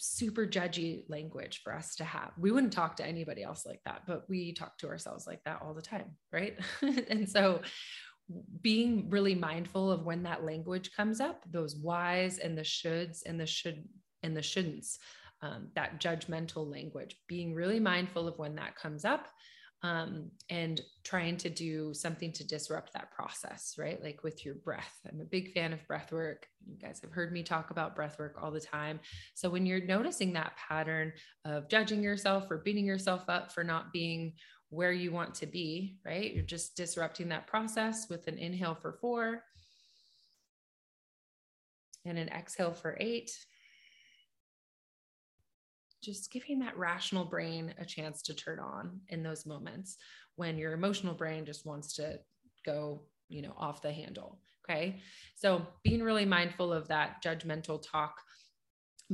super 0.00 0.46
judgy 0.46 1.02
language 1.08 1.60
for 1.62 1.74
us 1.74 1.94
to 1.96 2.04
have. 2.04 2.32
We 2.38 2.50
wouldn't 2.50 2.72
talk 2.72 2.96
to 2.96 3.06
anybody 3.06 3.42
else 3.42 3.66
like 3.66 3.80
that, 3.84 4.02
but 4.06 4.24
we 4.28 4.52
talk 4.52 4.78
to 4.78 4.88
ourselves 4.88 5.26
like 5.26 5.44
that 5.44 5.60
all 5.62 5.74
the 5.74 5.82
time, 5.82 6.16
right? 6.32 6.58
and 6.82 7.28
so 7.28 7.60
being 8.62 9.10
really 9.10 9.34
mindful 9.34 9.90
of 9.90 10.04
when 10.04 10.22
that 10.22 10.44
language 10.44 10.90
comes 10.96 11.20
up, 11.20 11.44
those 11.50 11.76
whys 11.76 12.38
and 12.38 12.56
the 12.56 12.62
shoulds 12.62 13.20
and 13.26 13.38
the 13.38 13.46
should 13.46 13.84
and 14.22 14.36
the 14.36 14.40
shouldn'ts, 14.40 14.98
um, 15.42 15.68
that 15.74 16.00
judgmental 16.00 16.70
language, 16.70 17.16
being 17.28 17.54
really 17.54 17.80
mindful 17.80 18.28
of 18.28 18.38
when 18.38 18.54
that 18.54 18.76
comes 18.76 19.04
up 19.04 19.28
um, 19.82 20.30
and 20.50 20.80
trying 21.04 21.36
to 21.38 21.48
do 21.48 21.94
something 21.94 22.32
to 22.32 22.46
disrupt 22.46 22.92
that 22.92 23.10
process, 23.10 23.76
right? 23.78 24.02
Like 24.02 24.22
with 24.22 24.44
your 24.44 24.56
breath. 24.56 25.00
I'm 25.10 25.20
a 25.20 25.24
big 25.24 25.52
fan 25.52 25.72
of 25.72 25.86
breath 25.86 26.12
work. 26.12 26.46
You 26.66 26.76
guys 26.76 27.00
have 27.00 27.12
heard 27.12 27.32
me 27.32 27.42
talk 27.42 27.70
about 27.70 27.96
breath 27.96 28.18
work 28.18 28.36
all 28.40 28.50
the 28.50 28.60
time. 28.60 29.00
So 29.34 29.48
when 29.48 29.64
you're 29.64 29.84
noticing 29.84 30.34
that 30.34 30.52
pattern 30.56 31.12
of 31.46 31.68
judging 31.68 32.02
yourself 32.02 32.50
or 32.50 32.58
beating 32.58 32.84
yourself 32.84 33.24
up 33.28 33.52
for 33.52 33.64
not 33.64 33.92
being 33.92 34.34
where 34.68 34.92
you 34.92 35.12
want 35.12 35.34
to 35.36 35.46
be, 35.46 35.96
right? 36.04 36.32
You're 36.32 36.44
just 36.44 36.76
disrupting 36.76 37.30
that 37.30 37.46
process 37.46 38.08
with 38.08 38.28
an 38.28 38.38
inhale 38.38 38.74
for 38.74 38.92
four 39.00 39.42
and 42.04 42.18
an 42.18 42.28
exhale 42.28 42.72
for 42.72 42.96
eight 43.00 43.30
just 46.02 46.32
giving 46.32 46.58
that 46.60 46.76
rational 46.76 47.24
brain 47.24 47.74
a 47.78 47.84
chance 47.84 48.22
to 48.22 48.34
turn 48.34 48.58
on 48.58 49.00
in 49.08 49.22
those 49.22 49.46
moments 49.46 49.96
when 50.36 50.58
your 50.58 50.72
emotional 50.72 51.14
brain 51.14 51.44
just 51.44 51.66
wants 51.66 51.94
to 51.94 52.18
go, 52.64 53.02
you 53.28 53.42
know, 53.42 53.52
off 53.56 53.82
the 53.82 53.92
handle. 53.92 54.40
Okay. 54.68 55.00
So 55.34 55.66
being 55.82 56.02
really 56.02 56.24
mindful 56.24 56.72
of 56.72 56.88
that 56.88 57.22
judgmental 57.22 57.82
talk, 57.82 58.14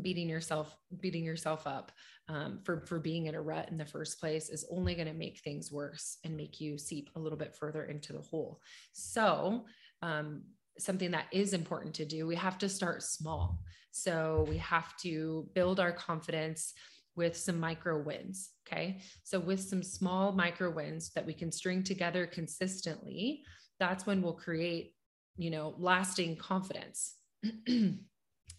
beating 0.03 0.29
yourself, 0.29 0.77
beating 1.01 1.25
yourself 1.25 1.67
up 1.67 1.93
um, 2.29 2.61
for, 2.65 2.85
for 2.87 2.99
being 2.99 3.27
in 3.27 3.35
a 3.35 3.41
rut 3.41 3.69
in 3.71 3.79
the 3.79 3.87
first 3.87 4.21
place 4.21 4.51
is 4.51 4.67
only 4.71 4.95
going 4.95 5.07
to 5.07 5.15
make 5.15 5.41
things 5.41 5.73
worse 5.73 6.19
and 6.25 6.37
make 6.37 6.61
you 6.61 6.77
seep 6.77 7.11
a 7.17 7.21
little 7.21 7.39
bit 7.39 7.55
further 7.55 7.85
into 7.85 8.13
the 8.13 8.21
hole. 8.21 8.61
So, 8.93 9.65
um, 10.03 10.43
something 10.79 11.11
that 11.13 11.27
is 11.33 11.53
important 11.53 11.95
to 11.95 12.05
do, 12.05 12.27
we 12.27 12.37
have 12.37 12.59
to 12.59 12.69
start 12.69 13.03
small. 13.03 13.61
So 13.91 14.45
we 14.49 14.59
have 14.59 14.97
to 14.99 15.49
build 15.55 15.81
our 15.81 15.93
confidence 15.93 16.75
with 17.15 17.37
some 17.37 17.59
micro 17.59 18.03
wins. 18.03 18.51
Okay. 18.67 19.01
So 19.25 19.41
with 19.41 19.61
some 19.61 19.83
small 19.83 20.33
micro 20.33 20.71
wins 20.71 21.11
that 21.15 21.25
we 21.25 21.33
can 21.33 21.51
string 21.51 21.83
together 21.83 22.27
consistently, 22.27 23.43
that's 23.81 24.07
when 24.07 24.21
we'll 24.21 24.35
create, 24.35 24.95
you 25.37 25.51
know, 25.51 25.75
lasting 25.79 26.37
confidence. 26.37 27.15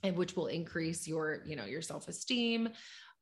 and 0.04 0.16
which 0.16 0.36
will 0.36 0.48
increase 0.48 1.08
your, 1.08 1.44
you 1.46 1.56
know, 1.56 1.66
your 1.66 1.82
self-esteem, 1.82 2.70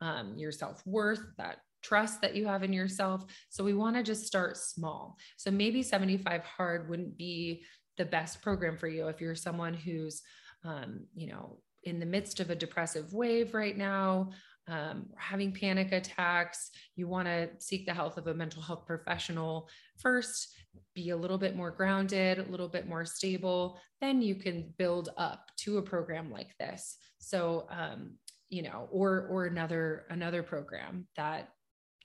um, 0.02 0.38
your 0.38 0.52
self-worth, 0.52 1.25
that 1.38 1.60
trust 1.84 2.22
that 2.22 2.36
you 2.36 2.48
have 2.48 2.64
in 2.64 2.74
yourself. 2.74 3.24
So 3.50 3.64
we 3.64 3.74
want 3.74 3.96
to 3.96 4.04
just 4.04 4.25
start 4.25 4.58
small. 4.58 5.18
So 5.38 5.52
maybe 5.52 5.84
75 5.84 6.44
hard 6.44 6.90
wouldn't 6.90 7.18
be 7.18 7.64
the 7.98 8.06
best 8.06 8.42
program 8.42 8.78
for 8.78 8.88
you. 8.88 9.08
If 9.08 9.22
you're 9.22 9.36
someone 9.36 9.74
who's 9.74 10.22
um, 10.64 11.02
you 11.16 11.28
know 11.28 11.60
in 11.84 12.00
the 12.00 12.06
midst 12.06 12.40
of 12.40 12.50
a 12.50 12.56
depressive 12.56 13.14
wave 13.14 13.54
right 13.54 13.78
now 13.78 14.32
um, 14.68 15.06
having 15.16 15.52
panic 15.52 15.92
attacks 15.92 16.72
you 16.96 17.08
want 17.08 17.28
to 17.28 17.48
seek 17.60 17.86
the 17.86 17.94
health 17.94 18.18
of 18.18 18.25
a 18.25 18.34
mental 18.34 18.64
health 18.64 18.88
professional 18.88 19.70
first 20.00 20.56
be 20.96 21.12
a 21.12 21.16
little 21.16 21.38
bit 21.38 21.56
more 21.56 21.70
grounded 21.70 22.40
a 22.40 22.50
little 22.50 22.68
bit 22.68 22.88
more 22.88 23.06
stable 23.06 23.78
then 24.02 24.22
you 24.22 24.36
can 24.36 24.74
build 24.78 25.10
up 25.18 25.50
to 25.58 25.78
a 25.78 25.82
program 25.82 26.32
like 26.32 26.56
this. 26.60 26.98
So 27.18 27.68
um, 27.70 28.18
you 28.50 28.62
know 28.62 28.88
or 28.92 29.28
or 29.30 29.46
another 29.46 30.06
another 30.10 30.44
program 30.44 31.08
that 31.18 31.50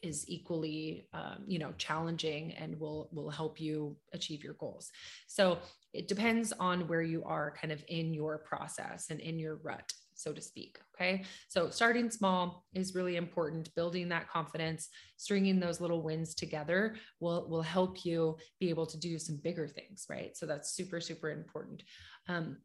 is 0.02 0.24
equally 0.28 1.06
um, 1.12 1.44
you 1.46 1.58
know 1.58 1.72
challenging 1.76 2.52
and 2.52 2.78
will 2.80 3.10
will 3.12 3.30
help 3.30 3.60
you 3.60 3.96
achieve 4.12 4.42
your 4.42 4.54
goals. 4.54 4.90
So 5.26 5.58
it 5.92 6.08
depends 6.08 6.52
on 6.58 6.86
where 6.88 7.02
you 7.02 7.22
are 7.24 7.54
kind 7.60 7.72
of 7.72 7.82
in 7.88 8.14
your 8.14 8.38
process 8.38 9.10
and 9.10 9.20
in 9.20 9.38
your 9.38 9.56
rut 9.62 9.92
so 10.14 10.32
to 10.32 10.40
speak 10.40 10.78
okay? 10.94 11.24
So 11.48 11.70
starting 11.70 12.10
small 12.10 12.66
is 12.74 12.94
really 12.94 13.16
important. 13.16 13.74
Building 13.74 14.08
that 14.10 14.28
confidence 14.28 14.90
stringing 15.16 15.58
those 15.58 15.80
little 15.80 16.02
wins 16.02 16.34
together 16.34 16.96
will 17.20 17.48
will 17.48 17.62
help 17.62 18.04
you 18.04 18.36
be 18.58 18.68
able 18.68 18.86
to 18.86 18.98
do 18.98 19.18
some 19.18 19.40
bigger 19.42 19.66
things 19.66 20.06
right? 20.10 20.36
So 20.36 20.46
that's 20.46 20.72
super 20.72 21.00
super 21.00 21.30
important. 21.30 21.82
Um, 22.28 22.58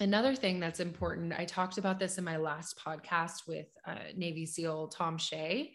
Another 0.00 0.34
thing 0.34 0.58
that's 0.58 0.80
important, 0.80 1.32
I 1.36 1.44
talked 1.44 1.78
about 1.78 1.98
this 1.98 2.18
in 2.18 2.24
my 2.24 2.36
last 2.36 2.78
podcast 2.78 3.46
with 3.46 3.66
uh, 3.86 3.96
Navy 4.16 4.46
SEAL 4.46 4.88
Tom 4.88 5.18
Shea, 5.18 5.72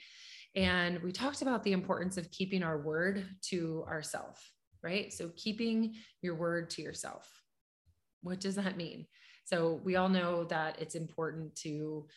and 0.55 1.01
we 1.03 1.11
talked 1.11 1.41
about 1.41 1.63
the 1.63 1.71
importance 1.71 2.17
of 2.17 2.31
keeping 2.31 2.63
our 2.63 2.81
word 2.81 3.25
to 3.49 3.85
ourself, 3.87 4.51
right? 4.83 5.11
So 5.13 5.31
keeping 5.35 5.95
your 6.21 6.35
word 6.35 6.69
to 6.71 6.81
yourself. 6.81 7.29
What 8.21 8.39
does 8.39 8.55
that 8.55 8.77
mean? 8.77 9.05
So 9.45 9.79
we 9.83 9.95
all 9.95 10.09
know 10.09 10.43
that 10.45 10.81
it's 10.81 10.95
important 10.95 11.55
to 11.57 12.07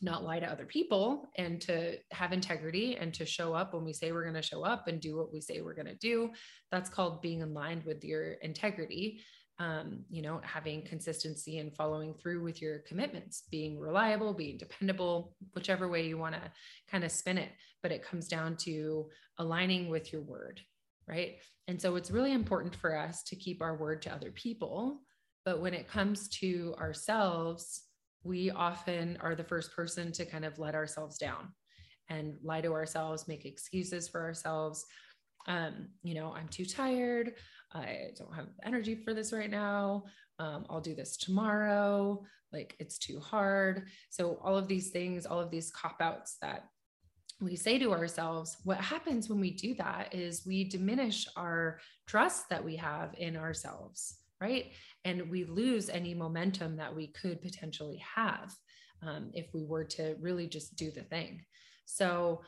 not 0.00 0.22
lie 0.22 0.38
to 0.38 0.46
other 0.46 0.66
people 0.66 1.28
and 1.36 1.60
to 1.62 1.96
have 2.12 2.32
integrity 2.32 2.96
and 2.96 3.12
to 3.14 3.26
show 3.26 3.52
up 3.54 3.74
when 3.74 3.84
we 3.84 3.92
say 3.92 4.12
we're 4.12 4.22
going 4.22 4.34
to 4.34 4.42
show 4.42 4.64
up 4.64 4.86
and 4.86 5.00
do 5.00 5.16
what 5.16 5.32
we 5.32 5.40
say 5.40 5.60
we're 5.60 5.74
going 5.74 5.86
to 5.86 5.94
do. 5.96 6.30
That's 6.70 6.90
called 6.90 7.22
being 7.22 7.42
aligned 7.42 7.84
with 7.84 8.04
your 8.04 8.32
integrity 8.34 9.22
um, 9.60 10.04
you 10.08 10.22
know, 10.22 10.40
having 10.44 10.82
consistency 10.82 11.58
and 11.58 11.74
following 11.74 12.14
through 12.14 12.42
with 12.42 12.62
your 12.62 12.78
commitments, 12.80 13.42
being 13.50 13.78
reliable, 13.78 14.32
being 14.32 14.56
dependable, 14.56 15.34
whichever 15.54 15.88
way 15.88 16.06
you 16.06 16.16
want 16.16 16.36
to 16.36 16.52
kind 16.90 17.04
of 17.04 17.10
spin 17.10 17.38
it. 17.38 17.50
But 17.82 17.92
it 17.92 18.04
comes 18.04 18.28
down 18.28 18.56
to 18.58 19.08
aligning 19.38 19.88
with 19.88 20.12
your 20.12 20.22
word, 20.22 20.60
right? 21.08 21.36
And 21.66 21.80
so 21.80 21.96
it's 21.96 22.10
really 22.10 22.32
important 22.32 22.74
for 22.74 22.96
us 22.96 23.22
to 23.24 23.36
keep 23.36 23.62
our 23.62 23.76
word 23.76 24.02
to 24.02 24.12
other 24.12 24.30
people. 24.30 25.00
But 25.44 25.60
when 25.60 25.74
it 25.74 25.88
comes 25.88 26.28
to 26.40 26.74
ourselves, 26.78 27.82
we 28.24 28.50
often 28.50 29.18
are 29.20 29.34
the 29.34 29.44
first 29.44 29.74
person 29.74 30.12
to 30.12 30.26
kind 30.26 30.44
of 30.44 30.58
let 30.58 30.74
ourselves 30.74 31.18
down 31.18 31.52
and 32.10 32.34
lie 32.42 32.60
to 32.60 32.72
ourselves, 32.72 33.28
make 33.28 33.44
excuses 33.44 34.08
for 34.08 34.22
ourselves. 34.22 34.84
Um, 35.46 35.88
you 36.02 36.14
know, 36.14 36.32
I'm 36.32 36.48
too 36.48 36.64
tired. 36.64 37.34
I 37.72 38.08
don't 38.16 38.34
have 38.34 38.48
energy 38.64 38.94
for 38.94 39.14
this 39.14 39.32
right 39.32 39.50
now. 39.50 40.04
Um, 40.38 40.66
I'll 40.68 40.80
do 40.80 40.94
this 40.94 41.16
tomorrow. 41.16 42.22
Like 42.52 42.76
it's 42.78 42.98
too 42.98 43.20
hard. 43.20 43.88
So, 44.10 44.38
all 44.42 44.56
of 44.56 44.68
these 44.68 44.90
things, 44.90 45.26
all 45.26 45.40
of 45.40 45.50
these 45.50 45.70
cop 45.70 45.96
outs 46.00 46.36
that 46.40 46.64
we 47.40 47.54
say 47.54 47.78
to 47.78 47.92
ourselves, 47.92 48.56
what 48.64 48.78
happens 48.78 49.28
when 49.28 49.40
we 49.40 49.52
do 49.52 49.74
that 49.76 50.14
is 50.14 50.46
we 50.46 50.64
diminish 50.64 51.26
our 51.36 51.78
trust 52.06 52.48
that 52.50 52.64
we 52.64 52.76
have 52.76 53.14
in 53.16 53.36
ourselves, 53.36 54.16
right? 54.40 54.72
And 55.04 55.30
we 55.30 55.44
lose 55.44 55.88
any 55.88 56.14
momentum 56.14 56.76
that 56.76 56.94
we 56.94 57.08
could 57.08 57.40
potentially 57.40 58.02
have 58.16 58.52
um, 59.02 59.30
if 59.34 59.46
we 59.54 59.64
were 59.64 59.84
to 59.84 60.16
really 60.20 60.48
just 60.48 60.74
do 60.74 60.90
the 60.90 61.02
thing. 61.02 61.44
So, 61.86 62.42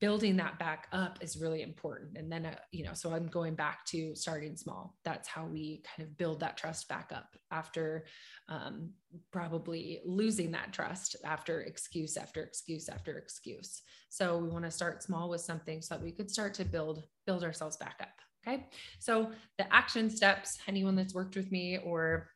building 0.00 0.36
that 0.36 0.58
back 0.58 0.86
up 0.92 1.18
is 1.20 1.36
really 1.36 1.62
important. 1.62 2.16
And 2.16 2.30
then 2.30 2.46
uh, 2.46 2.56
you 2.70 2.84
know 2.84 2.94
so 2.94 3.12
i'm 3.12 3.26
going 3.26 3.54
back 3.54 3.84
to 3.86 4.14
starting 4.14 4.56
small. 4.56 4.96
That's 5.04 5.28
how 5.28 5.46
we 5.46 5.82
kind 5.84 6.08
of 6.08 6.16
build 6.16 6.40
that 6.40 6.56
trust 6.56 6.88
back 6.88 7.10
up 7.14 7.36
after 7.50 8.04
um, 8.48 8.90
probably 9.32 10.00
losing 10.04 10.50
that 10.52 10.72
trust 10.72 11.16
after 11.24 11.62
excuse 11.62 12.16
after 12.16 12.42
excuse 12.42 12.88
after 12.88 13.18
excuse. 13.18 13.82
So 14.08 14.38
we 14.38 14.48
want 14.48 14.64
to 14.64 14.70
start 14.70 15.02
small 15.02 15.28
with 15.28 15.40
something 15.40 15.80
so 15.82 15.94
that 15.94 16.04
we 16.04 16.12
could 16.12 16.30
start 16.30 16.54
to 16.54 16.64
build 16.64 17.04
build 17.26 17.44
ourselves 17.44 17.76
back 17.76 17.96
up. 18.00 18.08
Okay? 18.46 18.66
So 18.98 19.30
the 19.58 19.72
action 19.74 20.10
steps 20.10 20.58
anyone 20.68 20.96
that's 20.96 21.14
worked 21.14 21.36
with 21.36 21.50
me 21.50 21.78
or 21.78 22.28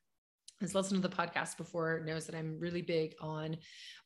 has 0.60 0.74
listened 0.74 1.00
to 1.02 1.08
the 1.08 1.14
podcast 1.14 1.56
before 1.56 2.02
knows 2.04 2.26
that 2.26 2.34
I'm 2.34 2.58
really 2.58 2.82
big 2.82 3.14
on 3.20 3.56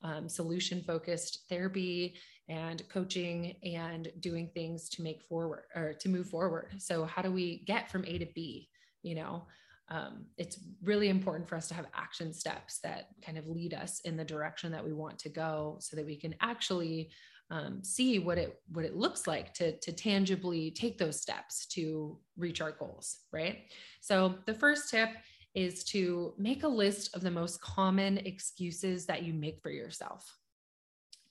um, 0.03 0.29
solution 0.29 0.83
focused 0.83 1.45
therapy 1.49 2.15
and 2.53 2.87
coaching 2.89 3.57
and 3.65 4.13
doing 4.21 4.51
things 4.53 4.89
to 4.91 5.03
make 5.03 5.23
forward 5.23 5.65
or 5.75 5.95
to 5.95 6.09
move 6.09 6.29
forward. 6.29 6.69
So, 6.79 7.05
how 7.05 7.23
do 7.23 7.33
we 7.33 7.65
get 7.67 7.91
from 7.91 8.05
A 8.07 8.19
to 8.19 8.27
B? 8.35 8.69
You 9.03 9.15
know, 9.15 9.47
um, 9.89 10.27
it's 10.37 10.59
really 10.83 11.09
important 11.09 11.49
for 11.49 11.57
us 11.57 11.69
to 11.69 11.75
have 11.75 11.87
action 11.95 12.33
steps 12.33 12.79
that 12.81 13.09
kind 13.25 13.39
of 13.39 13.49
lead 13.49 13.75
us 13.75 14.01
in 14.01 14.17
the 14.17 14.25
direction 14.25 14.71
that 14.73 14.85
we 14.85 14.93
want 14.93 15.19
to 15.21 15.29
go 15.29 15.79
so 15.81 15.97
that 15.97 16.07
we 16.07 16.17
can 16.17 16.35
actually 16.41 17.11
um, 17.51 17.83
see 17.83 18.19
what 18.19 18.39
it 18.39 18.61
what 18.73 18.85
it 18.85 18.97
looks 18.97 19.27
like 19.27 19.53
to 19.55 19.79
to 19.81 19.93
tangibly 19.93 20.71
take 20.71 20.97
those 20.97 21.21
steps 21.21 21.67
to 21.67 22.19
reach 22.39 22.63
our 22.63 22.73
goals 22.73 23.19
right 23.31 23.65
so 24.01 24.37
the 24.47 24.55
first 24.55 24.89
tip 24.89 25.11
is 25.55 25.85
to 25.85 26.33
make 26.39 26.63
a 26.63 26.69
list 26.69 27.15
of 27.15 27.21
the 27.21 27.31
most 27.31 27.61
common 27.61 28.19
excuses 28.19 29.07
that 29.07 29.23
you 29.23 29.35
make 29.35 29.61
for 29.61 29.71
yourself. 29.71 30.39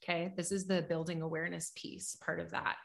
Okay, 0.04 0.34
this 0.36 0.52
is 0.52 0.66
the 0.66 0.82
building 0.82 1.22
awareness 1.22 1.72
piece 1.76 2.16
part 2.16 2.40
of 2.40 2.52
that. 2.52 2.78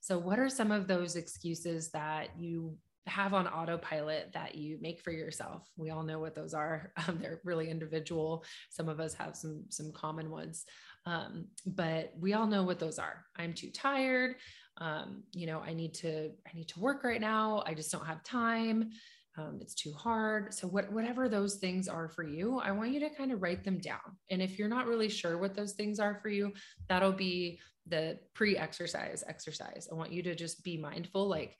So, 0.00 0.18
what 0.18 0.38
are 0.38 0.48
some 0.48 0.72
of 0.72 0.88
those 0.88 1.16
excuses 1.16 1.90
that 1.90 2.30
you 2.38 2.76
have 3.06 3.34
on 3.34 3.46
autopilot 3.46 4.30
that 4.32 4.54
you 4.54 4.78
make 4.80 5.00
for 5.00 5.10
yourself? 5.10 5.68
We 5.76 5.90
all 5.90 6.02
know 6.02 6.18
what 6.18 6.34
those 6.34 6.54
are. 6.54 6.92
Um, 7.08 7.18
they're 7.20 7.40
really 7.44 7.68
individual. 7.68 8.44
Some 8.70 8.88
of 8.88 9.00
us 9.00 9.14
have 9.14 9.36
some 9.36 9.64
some 9.68 9.92
common 9.92 10.30
ones, 10.30 10.64
um, 11.06 11.46
but 11.66 12.12
we 12.18 12.32
all 12.32 12.46
know 12.46 12.62
what 12.62 12.78
those 12.78 12.98
are. 12.98 13.24
I'm 13.36 13.54
too 13.54 13.70
tired. 13.70 14.36
Um, 14.78 15.24
you 15.32 15.46
know, 15.46 15.60
I 15.60 15.74
need 15.74 15.94
to 15.94 16.30
I 16.46 16.54
need 16.54 16.68
to 16.68 16.80
work 16.80 17.04
right 17.04 17.20
now. 17.20 17.62
I 17.66 17.74
just 17.74 17.92
don't 17.92 18.06
have 18.06 18.22
time 18.24 18.90
um, 19.38 19.58
it's 19.60 19.74
too 19.74 19.92
hard. 19.92 20.52
So, 20.52 20.68
what, 20.68 20.92
whatever 20.92 21.28
those 21.28 21.56
things 21.56 21.88
are 21.88 22.08
for 22.08 22.22
you, 22.22 22.58
I 22.58 22.70
want 22.72 22.92
you 22.92 23.00
to 23.00 23.10
kind 23.10 23.32
of 23.32 23.42
write 23.42 23.64
them 23.64 23.78
down. 23.78 24.16
And 24.30 24.42
if 24.42 24.58
you're 24.58 24.68
not 24.68 24.86
really 24.86 25.08
sure 25.08 25.38
what 25.38 25.54
those 25.54 25.72
things 25.72 25.98
are 25.98 26.18
for 26.20 26.28
you, 26.28 26.52
that'll 26.88 27.12
be 27.12 27.58
the 27.86 28.18
pre 28.34 28.56
exercise 28.56 29.24
exercise. 29.26 29.88
I 29.90 29.94
want 29.94 30.12
you 30.12 30.22
to 30.24 30.34
just 30.34 30.62
be 30.62 30.76
mindful, 30.76 31.28
like, 31.28 31.56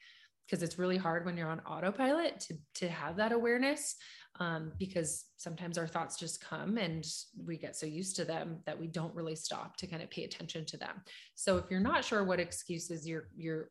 because 0.47 0.63
it's 0.63 0.79
really 0.79 0.99
hard 0.99 1.25
when 1.25 1.37
you're 1.37 1.49
on 1.49 1.61
autopilot 1.61 2.41
to, 2.41 2.55
to 2.75 2.89
have 2.89 3.17
that 3.17 3.33
awareness 3.33 3.97
um, 4.41 4.73
because 4.79 5.27
sometimes 5.37 5.79
our 5.79 5.87
thoughts 5.87 6.19
just 6.19 6.43
come 6.43 6.79
and 6.79 7.07
we 7.47 7.57
get 7.57 7.77
so 7.77 7.87
used 7.87 8.17
to 8.17 8.25
them 8.25 8.59
that 8.67 8.79
we 8.79 8.87
don't 8.87 9.15
really 9.15 9.35
stop 9.35 9.77
to 9.77 9.87
kind 9.87 10.03
of 10.03 10.11
pay 10.11 10.25
attention 10.25 10.65
to 10.67 10.77
them. 10.77 11.03
So 11.35 11.59
if 11.59 11.65
you're 11.71 11.81
not 11.81 12.05
sure 12.05 12.25
what 12.25 12.41
excuses 12.41 13.07
you're 13.07 13.29
you're 13.37 13.71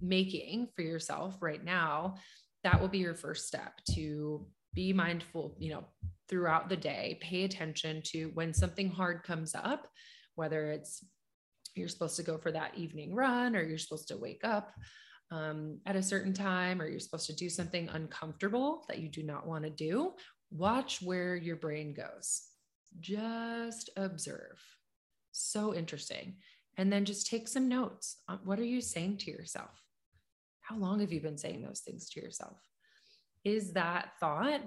making 0.00 0.68
for 0.74 0.82
yourself 0.82 1.36
right 1.40 1.62
now, 1.62 2.16
that 2.64 2.80
will 2.80 2.88
be 2.88 2.98
your 2.98 3.14
first 3.14 3.46
step 3.46 3.80
to 3.94 4.46
be 4.74 4.92
mindful, 4.92 5.56
you 5.58 5.70
know, 5.72 5.84
throughout 6.28 6.68
the 6.68 6.76
day, 6.76 7.18
pay 7.20 7.44
attention 7.44 8.00
to 8.02 8.30
when 8.34 8.54
something 8.54 8.88
hard 8.88 9.22
comes 9.22 9.54
up, 9.54 9.88
whether 10.34 10.70
it's 10.70 11.04
you're 11.74 11.88
supposed 11.88 12.16
to 12.16 12.22
go 12.22 12.38
for 12.38 12.52
that 12.52 12.76
evening 12.76 13.14
run 13.14 13.56
or 13.56 13.62
you're 13.62 13.78
supposed 13.78 14.08
to 14.08 14.16
wake 14.16 14.42
up 14.44 14.72
um, 15.30 15.78
at 15.86 15.96
a 15.96 16.02
certain 16.02 16.32
time 16.32 16.80
or 16.80 16.86
you're 16.86 17.00
supposed 17.00 17.26
to 17.26 17.34
do 17.34 17.48
something 17.48 17.88
uncomfortable 17.88 18.84
that 18.88 18.98
you 18.98 19.08
do 19.08 19.22
not 19.22 19.46
want 19.46 19.64
to 19.64 19.70
do. 19.70 20.12
Watch 20.50 21.00
where 21.00 21.34
your 21.34 21.56
brain 21.56 21.94
goes. 21.94 22.42
Just 23.00 23.90
observe. 23.96 24.62
So 25.32 25.74
interesting. 25.74 26.36
And 26.76 26.92
then 26.92 27.04
just 27.04 27.26
take 27.26 27.48
some 27.48 27.68
notes. 27.68 28.18
What 28.44 28.58
are 28.58 28.64
you 28.64 28.80
saying 28.80 29.18
to 29.18 29.30
yourself? 29.30 29.81
How 30.62 30.76
long 30.76 31.00
have 31.00 31.12
you 31.12 31.20
been 31.20 31.38
saying 31.38 31.62
those 31.62 31.80
things 31.80 32.08
to 32.10 32.20
yourself? 32.20 32.58
Is 33.44 33.72
that 33.72 34.12
thought? 34.20 34.62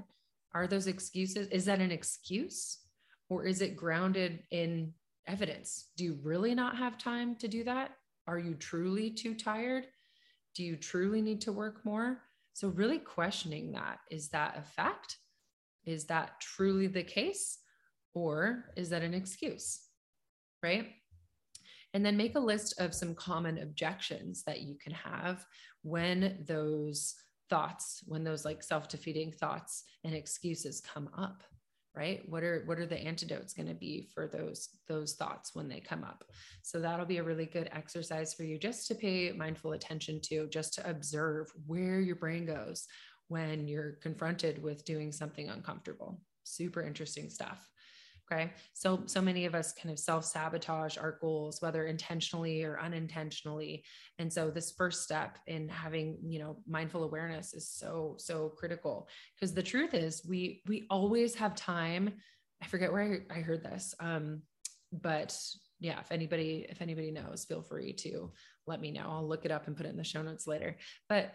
Are 0.54 0.68
those 0.68 0.88
excuses? 0.88 1.48
Is 1.48 1.66
that 1.66 1.80
an 1.80 1.92
excuse? 1.92 2.80
Or 3.30 3.46
is 3.46 3.62
it 3.62 3.76
grounded 3.76 4.44
in 4.52 4.94
evidence? 5.28 5.90
Do 5.98 6.04
you 6.04 6.20
really 6.22 6.54
not 6.54 6.78
have 6.78 6.98
time 6.98 7.36
to 7.38 7.48
do 7.48 7.64
that? 7.64 7.92
Are 8.28 8.40
you 8.40 8.56
truly 8.56 9.10
too 9.10 9.34
tired? 9.34 9.88
Do 10.56 10.64
you 10.64 10.76
truly 10.76 11.22
need 11.22 11.42
to 11.42 11.52
work 11.52 11.86
more? 11.86 12.22
So, 12.54 12.70
really 12.70 13.00
questioning 13.00 13.74
that 13.74 14.00
is 14.10 14.30
that 14.30 14.58
a 14.58 14.64
fact? 14.64 15.18
Is 15.86 16.06
that 16.06 16.40
truly 16.40 16.88
the 16.88 17.04
case? 17.04 17.60
Or 18.14 18.72
is 18.78 18.90
that 18.90 19.02
an 19.02 19.14
excuse? 19.14 19.82
Right? 20.64 20.94
And 21.96 22.06
then 22.06 22.18
make 22.18 22.36
a 22.36 22.40
list 22.40 22.74
of 22.78 22.94
some 22.94 23.16
common 23.16 23.60
objections 23.60 24.44
that 24.44 24.60
you 24.60 24.76
can 24.76 24.92
have 24.92 25.46
when 25.82 26.44
those 26.46 27.16
thoughts, 27.50 28.04
when 28.06 28.26
those 28.26 28.44
like 28.44 28.62
self-defeating 28.62 29.32
thoughts 29.32 29.86
and 30.04 30.14
excuses 30.14 30.82
come 30.82 31.10
up 31.18 31.42
right? 31.96 32.28
What 32.28 32.44
are 32.44 32.64
what 32.66 32.78
are 32.78 32.86
the 32.86 33.00
antidotes 33.00 33.54
going 33.54 33.70
to 33.70 33.74
be 33.74 34.10
for 34.14 34.28
those 34.28 34.68
those 34.86 35.14
thoughts 35.14 35.56
when 35.56 35.70
they 35.70 35.80
come 35.80 36.04
up? 36.04 36.26
So 36.62 36.82
that'll 36.82 37.06
be 37.06 37.20
a 37.20 37.24
really 37.24 37.46
good 37.46 37.70
exercise 37.72 38.34
for 38.34 38.44
you 38.44 38.60
just 38.60 38.86
to 38.90 38.96
pay 38.96 39.32
mindful 39.32 39.72
attention 39.72 40.20
to 40.24 40.48
just 40.48 40.74
to 40.74 40.90
observe 40.90 41.48
where 41.66 42.02
your 42.02 42.18
brain 42.18 42.46
goes 42.46 42.86
when 43.30 43.66
you're 43.66 43.94
confronted 44.02 44.62
with 44.62 44.84
doing 44.84 45.14
something 45.14 45.48
uncomfortable. 45.48 46.20
Super 46.44 46.82
interesting 46.82 47.30
stuff 47.30 47.70
Okay. 48.32 48.52
So, 48.74 49.04
so 49.06 49.22
many 49.22 49.46
of 49.46 49.54
us 49.54 49.72
kind 49.72 49.92
of 49.92 50.00
self 50.00 50.26
sabotage 50.26 50.98
our 50.98 51.18
goals, 51.22 51.62
whether 51.62 51.86
intentionally 51.86 52.64
or 52.64 52.80
unintentionally. 52.80 53.84
And 54.18 54.34
so, 54.34 54.50
this 54.50 54.72
first 54.72 55.04
step 55.04 55.38
in 55.46 55.70
having, 55.70 56.18
you 56.26 56.40
know, 56.40 56.58
mindful 56.68 57.04
awareness 57.04 57.54
is 57.54 57.70
so, 57.70 58.16
so 58.18 58.50
critical 58.50 59.08
because 59.36 59.54
the 59.54 59.62
truth 59.62 59.94
is 59.94 60.26
we, 60.28 60.64
we 60.68 60.88
always 60.90 61.36
have 61.36 61.56
time. 61.56 62.14
I 62.64 62.66
forget 62.66 62.92
where 62.92 63.26
I, 63.32 63.38
I 63.38 63.42
heard 63.42 63.64
this. 63.64 63.94
Um, 64.00 64.42
but 64.92 65.38
yeah, 65.80 66.00
if 66.00 66.12
anybody, 66.12 66.66
if 66.68 66.82
anybody 66.82 67.12
knows, 67.12 67.46
feel 67.46 67.62
free 67.62 67.94
to 67.94 68.32
let 68.66 68.82
me 68.82 68.92
know. 68.92 69.06
I'll 69.08 69.28
look 69.28 69.46
it 69.46 69.52
up 69.52 69.68
and 69.68 69.78
put 69.78 69.86
it 69.86 69.90
in 69.90 69.98
the 69.98 70.04
show 70.04 70.22
notes 70.24 70.48
later. 70.48 70.78
But 71.10 71.34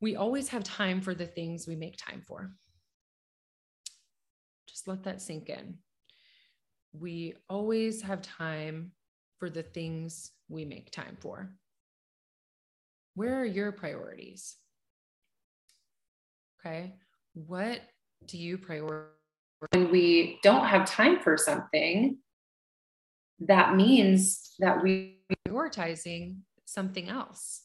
we 0.00 0.16
always 0.16 0.48
have 0.48 0.64
time 0.64 1.00
for 1.00 1.14
the 1.14 1.26
things 1.26 1.66
we 1.66 1.76
make 1.76 1.96
time 1.98 2.22
for. 2.26 2.52
Just 4.82 4.88
let 4.88 5.04
that 5.04 5.22
sink 5.22 5.48
in. 5.48 5.78
We 6.92 7.34
always 7.48 8.02
have 8.02 8.20
time 8.20 8.90
for 9.38 9.48
the 9.48 9.62
things 9.62 10.32
we 10.48 10.64
make 10.64 10.90
time 10.90 11.16
for. 11.20 11.52
Where 13.14 13.40
are 13.40 13.44
your 13.44 13.70
priorities? 13.70 14.56
Okay. 16.58 16.94
What 17.34 17.80
do 18.26 18.38
you 18.38 18.58
prioritize? 18.58 19.06
When 19.70 19.92
we 19.92 20.40
don't 20.42 20.66
have 20.66 20.90
time 20.90 21.20
for 21.20 21.36
something, 21.36 22.18
that 23.38 23.76
means 23.76 24.50
that 24.58 24.82
we 24.82 25.20
prioritizing 25.46 26.38
something 26.64 27.08
else. 27.08 27.62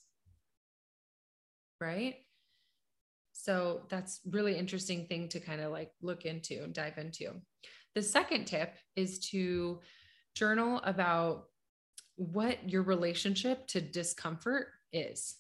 Right? 1.82 2.18
So 3.48 3.84
that's 3.88 4.20
really 4.30 4.58
interesting 4.58 5.06
thing 5.06 5.30
to 5.30 5.40
kind 5.40 5.62
of 5.62 5.72
like 5.72 5.92
look 6.02 6.26
into 6.26 6.62
and 6.66 6.74
dive 6.74 6.98
into. 6.98 7.32
The 7.96 8.02
second 8.02 8.44
tip 8.44 8.76
is 8.98 9.20
to 9.30 9.80
journal 10.36 10.82
about 10.84 11.46
what 12.18 12.70
your 12.70 12.82
relationship 12.82 13.66
to 13.68 13.80
discomfort 13.80 14.68
is. 14.92 15.38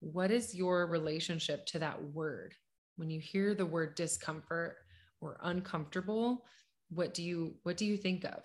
What 0.00 0.30
is 0.30 0.54
your 0.54 0.86
relationship 0.88 1.64
to 1.68 1.78
that 1.78 2.02
word? 2.12 2.54
When 2.96 3.08
you 3.08 3.18
hear 3.18 3.54
the 3.54 3.64
word 3.64 3.94
discomfort 3.94 4.76
or 5.22 5.38
uncomfortable, 5.42 6.44
what 6.90 7.14
do 7.14 7.22
you 7.22 7.54
what 7.62 7.78
do 7.78 7.86
you 7.86 7.96
think 7.96 8.24
of? 8.24 8.44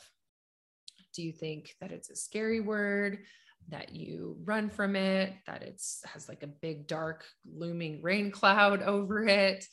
Do 1.13 1.23
you 1.23 1.33
think 1.33 1.75
that 1.81 1.91
it's 1.91 2.09
a 2.09 2.15
scary 2.15 2.61
word? 2.61 3.19
That 3.69 3.93
you 3.93 4.37
run 4.43 4.69
from 4.69 4.95
it, 4.95 5.33
that 5.47 5.63
it's 5.63 6.01
has 6.13 6.29
like 6.29 6.43
a 6.43 6.47
big 6.47 6.87
dark 6.87 7.25
looming 7.45 8.01
rain 8.01 8.31
cloud 8.31 8.81
over 8.81 9.25
it? 9.25 9.65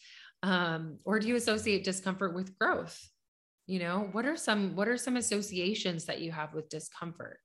Um, 0.43 0.99
or 1.05 1.21
do 1.21 1.29
you 1.29 1.37
associate 1.37 1.85
discomfort 1.85 2.35
with 2.35 2.59
growth? 2.59 2.99
You 3.67 3.79
know, 3.79 4.09
what 4.13 4.27
are 4.27 4.37
some 4.37 4.75
what 4.75 4.89
are 4.89 4.97
some 4.97 5.17
associations 5.17 6.07
that 6.07 6.21
you 6.21 6.33
have 6.33 6.53
with 6.55 6.69
discomfort? 6.69 7.39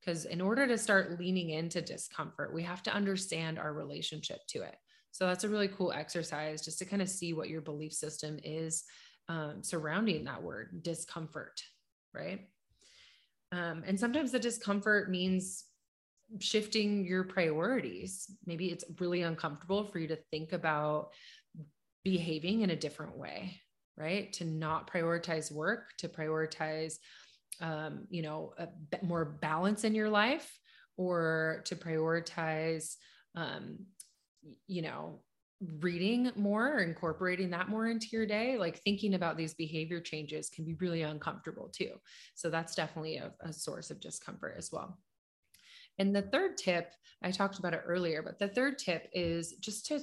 Because 0.00 0.24
in 0.24 0.40
order 0.40 0.66
to 0.66 0.76
start 0.76 1.18
leaning 1.18 1.50
into 1.50 1.80
discomfort, 1.80 2.52
we 2.52 2.62
have 2.64 2.82
to 2.84 2.94
understand 2.94 3.58
our 3.58 3.72
relationship 3.72 4.40
to 4.48 4.62
it. 4.62 4.74
So 5.12 5.26
that's 5.26 5.44
a 5.44 5.48
really 5.48 5.68
cool 5.68 5.92
exercise 5.92 6.64
just 6.64 6.78
to 6.80 6.84
kind 6.84 7.02
of 7.02 7.08
see 7.08 7.32
what 7.32 7.48
your 7.48 7.60
belief 7.60 7.92
system 7.92 8.38
is 8.42 8.84
um, 9.28 9.62
surrounding 9.62 10.24
that 10.24 10.42
word 10.42 10.82
discomfort, 10.82 11.62
right? 12.12 12.40
Um, 13.52 13.84
and 13.86 14.00
sometimes 14.00 14.32
the 14.32 14.38
discomfort 14.38 15.10
means 15.10 15.64
shifting 16.40 17.04
your 17.04 17.24
priorities. 17.24 18.30
Maybe 18.46 18.68
it's 18.68 18.84
really 18.98 19.22
uncomfortable 19.22 19.84
for 19.84 19.98
you 19.98 20.08
to 20.08 20.18
think 20.30 20.52
about 20.52 21.10
behaving 22.04 22.62
in 22.62 22.70
a 22.70 22.76
different 22.76 23.16
way, 23.16 23.60
right? 23.96 24.32
To 24.34 24.44
not 24.44 24.90
prioritize 24.90 25.52
work, 25.52 25.90
to 25.98 26.08
prioritize, 26.08 26.96
um, 27.60 28.06
you 28.10 28.22
know, 28.22 28.54
a 28.58 28.66
bit 28.90 29.02
more 29.02 29.24
balance 29.24 29.84
in 29.84 29.94
your 29.94 30.08
life, 30.08 30.58
or 30.96 31.62
to 31.66 31.76
prioritize, 31.76 32.96
um, 33.34 33.78
you 34.66 34.82
know, 34.82 35.20
reading 35.80 36.32
more 36.34 36.74
or 36.74 36.80
incorporating 36.80 37.50
that 37.50 37.68
more 37.68 37.86
into 37.86 38.08
your 38.10 38.26
day 38.26 38.58
like 38.58 38.80
thinking 38.82 39.14
about 39.14 39.36
these 39.36 39.54
behavior 39.54 40.00
changes 40.00 40.50
can 40.50 40.64
be 40.64 40.74
really 40.74 41.02
uncomfortable 41.02 41.70
too 41.72 41.92
so 42.34 42.50
that's 42.50 42.74
definitely 42.74 43.18
a, 43.18 43.32
a, 43.42 43.52
source 43.52 43.90
of 43.90 44.00
discomfort 44.00 44.56
as 44.58 44.70
well 44.72 44.98
and 45.98 46.14
the 46.14 46.22
third 46.22 46.56
tip 46.56 46.92
i 47.22 47.30
talked 47.30 47.58
about 47.58 47.74
it 47.74 47.82
earlier 47.84 48.22
but 48.22 48.38
the 48.38 48.48
third 48.48 48.78
tip 48.78 49.08
is 49.12 49.54
just 49.60 49.86
to 49.86 50.00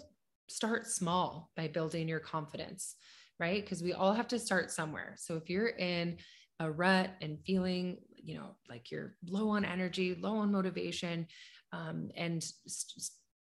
start 0.47 0.87
small 0.87 1.51
by 1.55 1.67
building 1.67 2.07
your 2.07 2.19
confidence 2.19 2.95
right? 3.39 3.63
Because 3.63 3.81
we 3.81 3.93
all 3.93 4.13
have 4.13 4.27
to 4.27 4.39
start 4.39 4.71
somewhere. 4.71 5.15
So 5.17 5.35
if 5.35 5.49
you're 5.49 5.69
in 5.69 6.17
a 6.59 6.69
rut 6.69 7.11
and 7.21 7.39
feeling 7.45 7.97
you 8.21 8.35
know 8.35 8.55
like 8.69 8.91
you're 8.91 9.15
low 9.25 9.51
on 9.51 9.63
energy 9.63 10.13
low 10.19 10.35
on 10.39 10.51
motivation 10.51 11.25
um, 11.71 12.09
and 12.17 12.45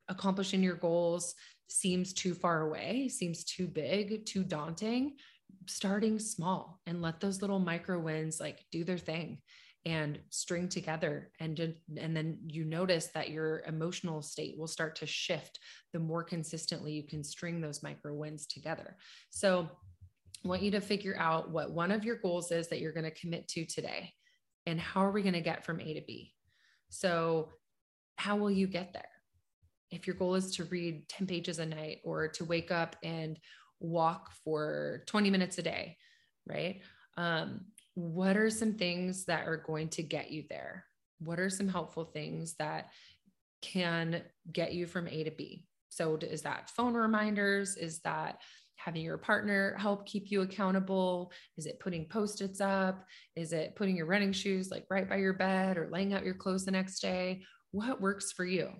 accomplishing 0.07 0.63
your 0.63 0.75
goals 0.75 1.35
seems 1.67 2.13
too 2.13 2.33
far 2.33 2.61
away, 2.61 3.09
seems 3.09 3.43
too 3.43 3.67
big, 3.67 4.25
too 4.25 4.43
daunting, 4.43 5.15
starting 5.67 6.19
small 6.19 6.79
and 6.85 7.01
let 7.01 7.19
those 7.19 7.41
little 7.41 7.59
micro 7.59 7.99
wins 7.99 8.39
like 8.39 8.63
do 8.71 8.83
their 8.83 8.97
thing 8.97 9.39
and 9.85 10.19
string 10.29 10.69
together 10.69 11.31
and 11.39 11.59
and 11.99 12.15
then 12.15 12.37
you 12.47 12.63
notice 12.63 13.07
that 13.07 13.31
your 13.31 13.63
emotional 13.65 14.21
state 14.21 14.55
will 14.57 14.67
start 14.67 14.95
to 14.95 15.07
shift 15.07 15.59
the 15.91 15.99
more 15.99 16.23
consistently 16.23 16.93
you 16.93 17.03
can 17.03 17.23
string 17.23 17.59
those 17.59 17.81
micro 17.81 18.13
wins 18.13 18.45
together. 18.45 18.95
So 19.31 19.69
I 20.43 20.47
want 20.47 20.61
you 20.61 20.71
to 20.71 20.81
figure 20.81 21.17
out 21.17 21.51
what 21.51 21.71
one 21.71 21.91
of 21.91 22.05
your 22.05 22.17
goals 22.17 22.51
is 22.51 22.67
that 22.69 22.79
you're 22.79 22.93
going 22.93 23.05
to 23.05 23.19
commit 23.19 23.47
to 23.49 23.65
today 23.65 24.13
and 24.65 24.79
how 24.79 25.03
are 25.03 25.11
we 25.11 25.23
going 25.23 25.33
to 25.33 25.41
get 25.41 25.65
from 25.65 25.79
A 25.79 25.93
to 25.95 26.01
B? 26.05 26.33
So 26.89 27.49
how 28.17 28.35
will 28.35 28.51
you 28.51 28.67
get 28.67 28.93
there? 28.93 29.05
if 29.91 30.07
your 30.07 30.15
goal 30.15 30.35
is 30.35 30.51
to 30.55 30.63
read 30.65 31.07
10 31.09 31.27
pages 31.27 31.59
a 31.59 31.65
night 31.65 31.99
or 32.03 32.27
to 32.29 32.45
wake 32.45 32.71
up 32.71 32.95
and 33.03 33.37
walk 33.79 34.31
for 34.43 35.03
20 35.07 35.29
minutes 35.29 35.57
a 35.57 35.61
day, 35.61 35.97
right? 36.47 36.81
Um, 37.17 37.65
what 37.95 38.37
are 38.37 38.49
some 38.49 38.73
things 38.73 39.25
that 39.25 39.47
are 39.47 39.57
going 39.57 39.89
to 39.89 40.03
get 40.03 40.31
you 40.31 40.43
there? 40.49 40.85
What 41.19 41.39
are 41.39 41.49
some 41.49 41.67
helpful 41.67 42.05
things 42.05 42.55
that 42.59 42.89
can 43.61 44.23
get 44.51 44.73
you 44.73 44.87
from 44.87 45.07
A 45.07 45.23
to 45.23 45.31
B? 45.31 45.65
So, 45.89 46.15
is 46.15 46.41
that 46.43 46.69
phone 46.69 46.93
reminders? 46.93 47.75
Is 47.77 47.99
that 47.99 48.41
having 48.75 49.03
your 49.03 49.17
partner 49.17 49.75
help 49.77 50.07
keep 50.07 50.31
you 50.31 50.41
accountable? 50.41 51.31
Is 51.57 51.65
it 51.65 51.79
putting 51.79 52.07
post 52.07 52.41
its 52.41 52.61
up? 52.61 53.05
Is 53.35 53.53
it 53.53 53.75
putting 53.75 53.95
your 53.95 54.07
running 54.07 54.31
shoes 54.31 54.71
like 54.71 54.85
right 54.89 55.07
by 55.07 55.17
your 55.17 55.33
bed 55.33 55.77
or 55.77 55.89
laying 55.91 56.13
out 56.13 56.25
your 56.25 56.33
clothes 56.33 56.65
the 56.65 56.71
next 56.71 57.01
day? 57.01 57.43
What 57.71 58.01
works 58.01 58.31
for 58.31 58.45
you? 58.45 58.71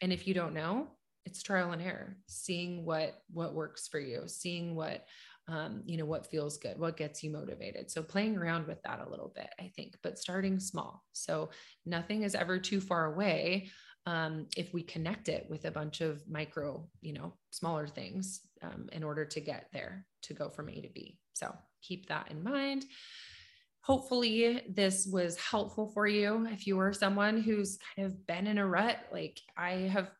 and 0.00 0.12
if 0.12 0.26
you 0.26 0.34
don't 0.34 0.54
know 0.54 0.88
it's 1.24 1.42
trial 1.42 1.72
and 1.72 1.82
error 1.82 2.16
seeing 2.26 2.84
what 2.84 3.22
what 3.32 3.54
works 3.54 3.88
for 3.88 3.98
you 3.98 4.24
seeing 4.26 4.74
what 4.74 5.04
um, 5.48 5.82
you 5.84 5.98
know 5.98 6.04
what 6.04 6.30
feels 6.30 6.56
good 6.56 6.78
what 6.78 6.96
gets 6.96 7.22
you 7.22 7.30
motivated. 7.30 7.90
So 7.90 8.02
playing 8.02 8.36
around 8.36 8.66
with 8.66 8.82
that 8.82 9.04
a 9.06 9.10
little 9.10 9.32
bit 9.34 9.48
i 9.58 9.70
think 9.76 9.96
but 10.02 10.18
starting 10.18 10.58
small. 10.58 11.04
So 11.12 11.50
nothing 11.86 12.22
is 12.22 12.34
ever 12.34 12.58
too 12.58 12.80
far 12.80 13.12
away 13.12 13.68
um, 14.06 14.46
if 14.56 14.72
we 14.74 14.82
connect 14.82 15.28
it 15.28 15.46
with 15.48 15.64
a 15.64 15.70
bunch 15.70 16.00
of 16.00 16.22
micro 16.28 16.86
you 17.00 17.12
know 17.12 17.34
smaller 17.50 17.86
things 17.86 18.40
um, 18.62 18.88
in 18.92 19.02
order 19.02 19.24
to 19.24 19.40
get 19.40 19.68
there 19.72 20.06
to 20.22 20.34
go 20.34 20.48
from 20.48 20.68
a 20.68 20.80
to 20.80 20.88
b. 20.88 21.18
So 21.34 21.54
keep 21.82 22.06
that 22.08 22.30
in 22.30 22.42
mind. 22.42 22.86
Hopefully 23.82 24.62
this 24.66 25.06
was 25.06 25.36
helpful 25.36 25.90
for 25.92 26.06
you. 26.06 26.46
If 26.50 26.66
you 26.66 26.78
are 26.80 26.94
someone 26.94 27.42
who's 27.42 27.78
kind 27.94 28.06
of 28.06 28.26
been 28.26 28.46
in 28.46 28.56
a 28.56 28.66
rut 28.66 28.96
like 29.12 29.40
i 29.56 29.72
have 29.72 30.10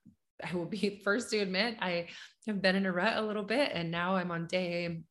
i 0.44 0.54
will 0.54 0.66
be 0.66 1.00
first 1.04 1.30
to 1.30 1.38
admit 1.38 1.76
i 1.80 2.06
have 2.46 2.60
been 2.60 2.76
in 2.76 2.86
a 2.86 2.92
rut 2.92 3.16
a 3.16 3.22
little 3.22 3.42
bit 3.42 3.70
and 3.72 3.90
now 3.90 4.16
i'm 4.16 4.30
on 4.30 4.46
day 4.46 5.02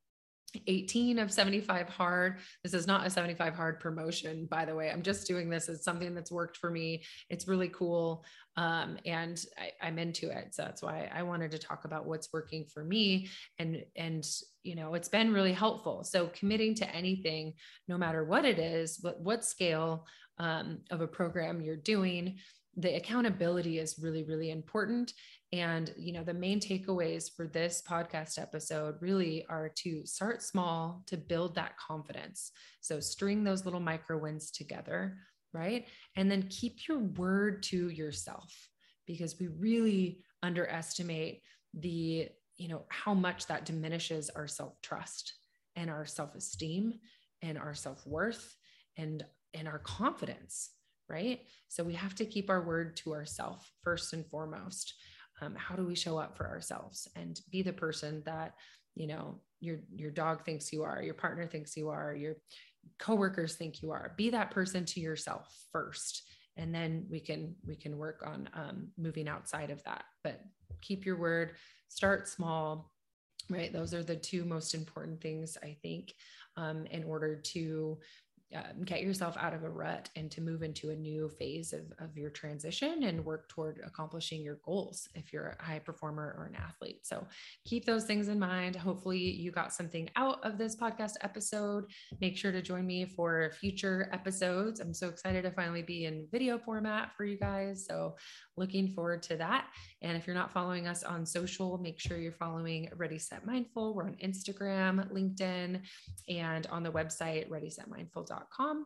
18 0.67 1.19
of 1.19 1.31
75 1.31 1.89
hard. 1.89 2.39
This 2.63 2.73
is 2.73 2.87
not 2.87 3.05
a 3.05 3.09
75 3.09 3.55
hard 3.55 3.79
promotion, 3.79 4.45
by 4.49 4.65
the 4.65 4.75
way. 4.75 4.91
I'm 4.91 5.01
just 5.01 5.27
doing 5.27 5.49
this 5.49 5.69
as 5.69 5.83
something 5.83 6.13
that's 6.13 6.31
worked 6.31 6.57
for 6.57 6.69
me. 6.69 7.03
It's 7.29 7.47
really 7.47 7.69
cool. 7.69 8.25
Um, 8.55 8.97
and 9.05 9.43
I, 9.81 9.87
am 9.87 9.97
into 9.97 10.29
it. 10.29 10.53
So 10.53 10.63
that's 10.63 10.83
why 10.83 11.09
I 11.13 11.23
wanted 11.23 11.51
to 11.51 11.57
talk 11.57 11.85
about 11.85 12.05
what's 12.05 12.29
working 12.31 12.65
for 12.65 12.83
me. 12.83 13.29
And, 13.57 13.83
and, 13.95 14.25
you 14.63 14.75
know, 14.75 14.93
it's 14.93 15.09
been 15.09 15.33
really 15.33 15.53
helpful. 15.53 16.03
So 16.03 16.27
committing 16.27 16.75
to 16.75 16.95
anything, 16.95 17.53
no 17.87 17.97
matter 17.97 18.23
what 18.23 18.45
it 18.45 18.59
is, 18.59 18.99
what, 19.01 19.19
what 19.19 19.43
scale 19.43 20.05
um, 20.37 20.79
of 20.91 21.01
a 21.01 21.07
program 21.07 21.61
you're 21.61 21.75
doing, 21.75 22.37
the 22.77 22.95
accountability 22.95 23.77
is 23.77 23.99
really 24.01 24.23
really 24.23 24.49
important 24.49 25.13
and 25.53 25.93
you 25.95 26.11
know 26.11 26.23
the 26.23 26.33
main 26.33 26.59
takeaways 26.59 27.29
for 27.33 27.45
this 27.47 27.81
podcast 27.87 28.41
episode 28.41 28.95
really 28.99 29.45
are 29.49 29.69
to 29.69 30.03
start 30.03 30.41
small 30.41 31.03
to 31.05 31.15
build 31.15 31.53
that 31.53 31.77
confidence 31.77 32.51
so 32.81 32.99
string 32.99 33.43
those 33.43 33.63
little 33.63 33.79
micro 33.79 34.17
wins 34.17 34.49
together 34.49 35.15
right 35.53 35.85
and 36.15 36.29
then 36.29 36.47
keep 36.49 36.87
your 36.87 36.97
word 36.97 37.61
to 37.61 37.89
yourself 37.89 38.67
because 39.05 39.39
we 39.39 39.47
really 39.47 40.19
underestimate 40.41 41.41
the 41.75 42.27
you 42.57 42.67
know 42.67 42.83
how 42.89 43.13
much 43.13 43.45
that 43.45 43.63
diminishes 43.63 44.31
our 44.31 44.47
self-trust 44.47 45.33
and 45.75 45.89
our 45.89 46.05
self-esteem 46.05 46.93
and 47.43 47.59
our 47.59 47.75
self-worth 47.75 48.55
and 48.97 49.23
and 49.53 49.67
our 49.67 49.79
confidence 49.79 50.71
right? 51.09 51.41
So 51.67 51.83
we 51.83 51.93
have 51.93 52.15
to 52.15 52.25
keep 52.25 52.49
our 52.49 52.61
word 52.61 52.97
to 52.97 53.13
ourselves 53.13 53.65
first 53.83 54.13
and 54.13 54.25
foremost. 54.25 54.93
Um, 55.43 55.55
how 55.55 55.75
do 55.75 55.85
we 55.85 55.95
show 55.95 56.17
up 56.17 56.37
for 56.37 56.47
ourselves 56.47 57.07
and 57.15 57.39
be 57.51 57.61
the 57.61 57.73
person 57.73 58.21
that 58.25 58.53
you 58.95 59.07
know 59.07 59.39
your 59.59 59.79
your 59.95 60.11
dog 60.11 60.45
thinks 60.45 60.71
you 60.71 60.83
are, 60.83 61.01
your 61.01 61.13
partner 61.13 61.47
thinks 61.47 61.75
you 61.75 61.89
are, 61.89 62.15
your 62.15 62.35
coworkers 62.99 63.55
think 63.55 63.81
you 63.81 63.91
are. 63.91 64.13
Be 64.17 64.29
that 64.29 64.51
person 64.51 64.85
to 64.85 64.99
yourself 64.99 65.53
first, 65.71 66.23
and 66.57 66.73
then 66.73 67.05
we 67.09 67.19
can 67.19 67.55
we 67.65 67.75
can 67.75 67.97
work 67.97 68.23
on 68.25 68.49
um, 68.53 68.87
moving 68.97 69.27
outside 69.27 69.69
of 69.69 69.83
that. 69.83 70.05
But 70.23 70.41
keep 70.81 71.05
your 71.05 71.19
word. 71.19 71.53
Start 71.87 72.27
small. 72.27 72.91
Right, 73.49 73.73
those 73.73 73.93
are 73.93 74.03
the 74.03 74.15
two 74.15 74.45
most 74.45 74.73
important 74.73 75.19
things 75.21 75.57
I 75.61 75.75
think 75.81 76.13
um, 76.55 76.85
in 76.85 77.03
order 77.03 77.35
to 77.35 77.99
um, 78.55 78.83
get 78.83 79.01
yourself 79.01 79.35
out 79.37 79.53
of 79.53 79.63
a 79.63 79.69
rut 79.69 80.09
and 80.15 80.29
to 80.31 80.41
move 80.41 80.63
into 80.63 80.89
a 80.89 80.95
new 80.95 81.29
phase 81.29 81.73
of, 81.73 81.81
of 81.99 82.17
your 82.17 82.29
transition 82.29 83.03
and 83.03 83.23
work 83.25 83.49
toward 83.49 83.81
accomplishing 83.85 84.43
your 84.43 84.59
goals 84.65 85.09
if 85.15 85.33
you're 85.33 85.57
a 85.59 85.63
high 85.63 85.79
performer 85.79 86.35
or 86.37 86.45
an 86.45 86.55
athlete. 86.55 87.05
So 87.05 87.25
keep 87.65 87.85
those 87.85 88.05
things 88.05 88.27
in 88.27 88.39
mind. 88.39 88.75
Hopefully, 88.75 89.19
you 89.19 89.51
got 89.51 89.73
something 89.73 90.09
out 90.15 90.43
of 90.43 90.57
this 90.57 90.75
podcast 90.75 91.13
episode. 91.21 91.85
Make 92.21 92.37
sure 92.37 92.51
to 92.51 92.61
join 92.61 92.85
me 92.85 93.05
for 93.05 93.51
future 93.59 94.09
episodes. 94.11 94.79
I'm 94.79 94.93
so 94.93 95.09
excited 95.09 95.43
to 95.43 95.51
finally 95.51 95.83
be 95.83 96.05
in 96.05 96.27
video 96.31 96.57
format 96.57 97.15
for 97.15 97.25
you 97.25 97.37
guys. 97.37 97.85
So, 97.85 98.15
looking 98.57 98.89
forward 98.89 99.23
to 99.23 99.37
that. 99.37 99.67
And 100.01 100.17
if 100.17 100.27
you're 100.27 100.35
not 100.35 100.51
following 100.51 100.87
us 100.87 101.03
on 101.03 101.25
social, 101.25 101.77
make 101.77 101.99
sure 101.99 102.17
you're 102.17 102.31
following 102.31 102.89
Ready 102.95 103.19
Set 103.19 103.45
Mindful. 103.45 103.93
We're 103.93 104.05
on 104.05 104.15
Instagram, 104.23 105.11
LinkedIn, 105.11 105.81
and 106.29 106.67
on 106.67 106.83
the 106.83 106.91
website, 106.91 107.49
readysetmindful.com 107.49 108.85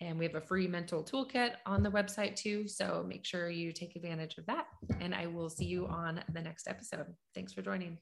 and 0.00 0.18
we 0.18 0.24
have 0.24 0.34
a 0.34 0.40
free 0.40 0.66
mental 0.66 1.02
toolkit 1.02 1.52
on 1.66 1.82
the 1.82 1.90
website 1.90 2.36
too. 2.36 2.66
So 2.68 3.04
make 3.06 3.24
sure 3.24 3.48
you 3.48 3.72
take 3.72 3.96
advantage 3.96 4.38
of 4.38 4.46
that. 4.46 4.66
And 5.00 5.14
I 5.14 5.26
will 5.26 5.48
see 5.48 5.64
you 5.64 5.86
on 5.86 6.22
the 6.32 6.42
next 6.42 6.68
episode. 6.68 7.06
Thanks 7.34 7.52
for 7.52 7.62
joining. 7.62 7.98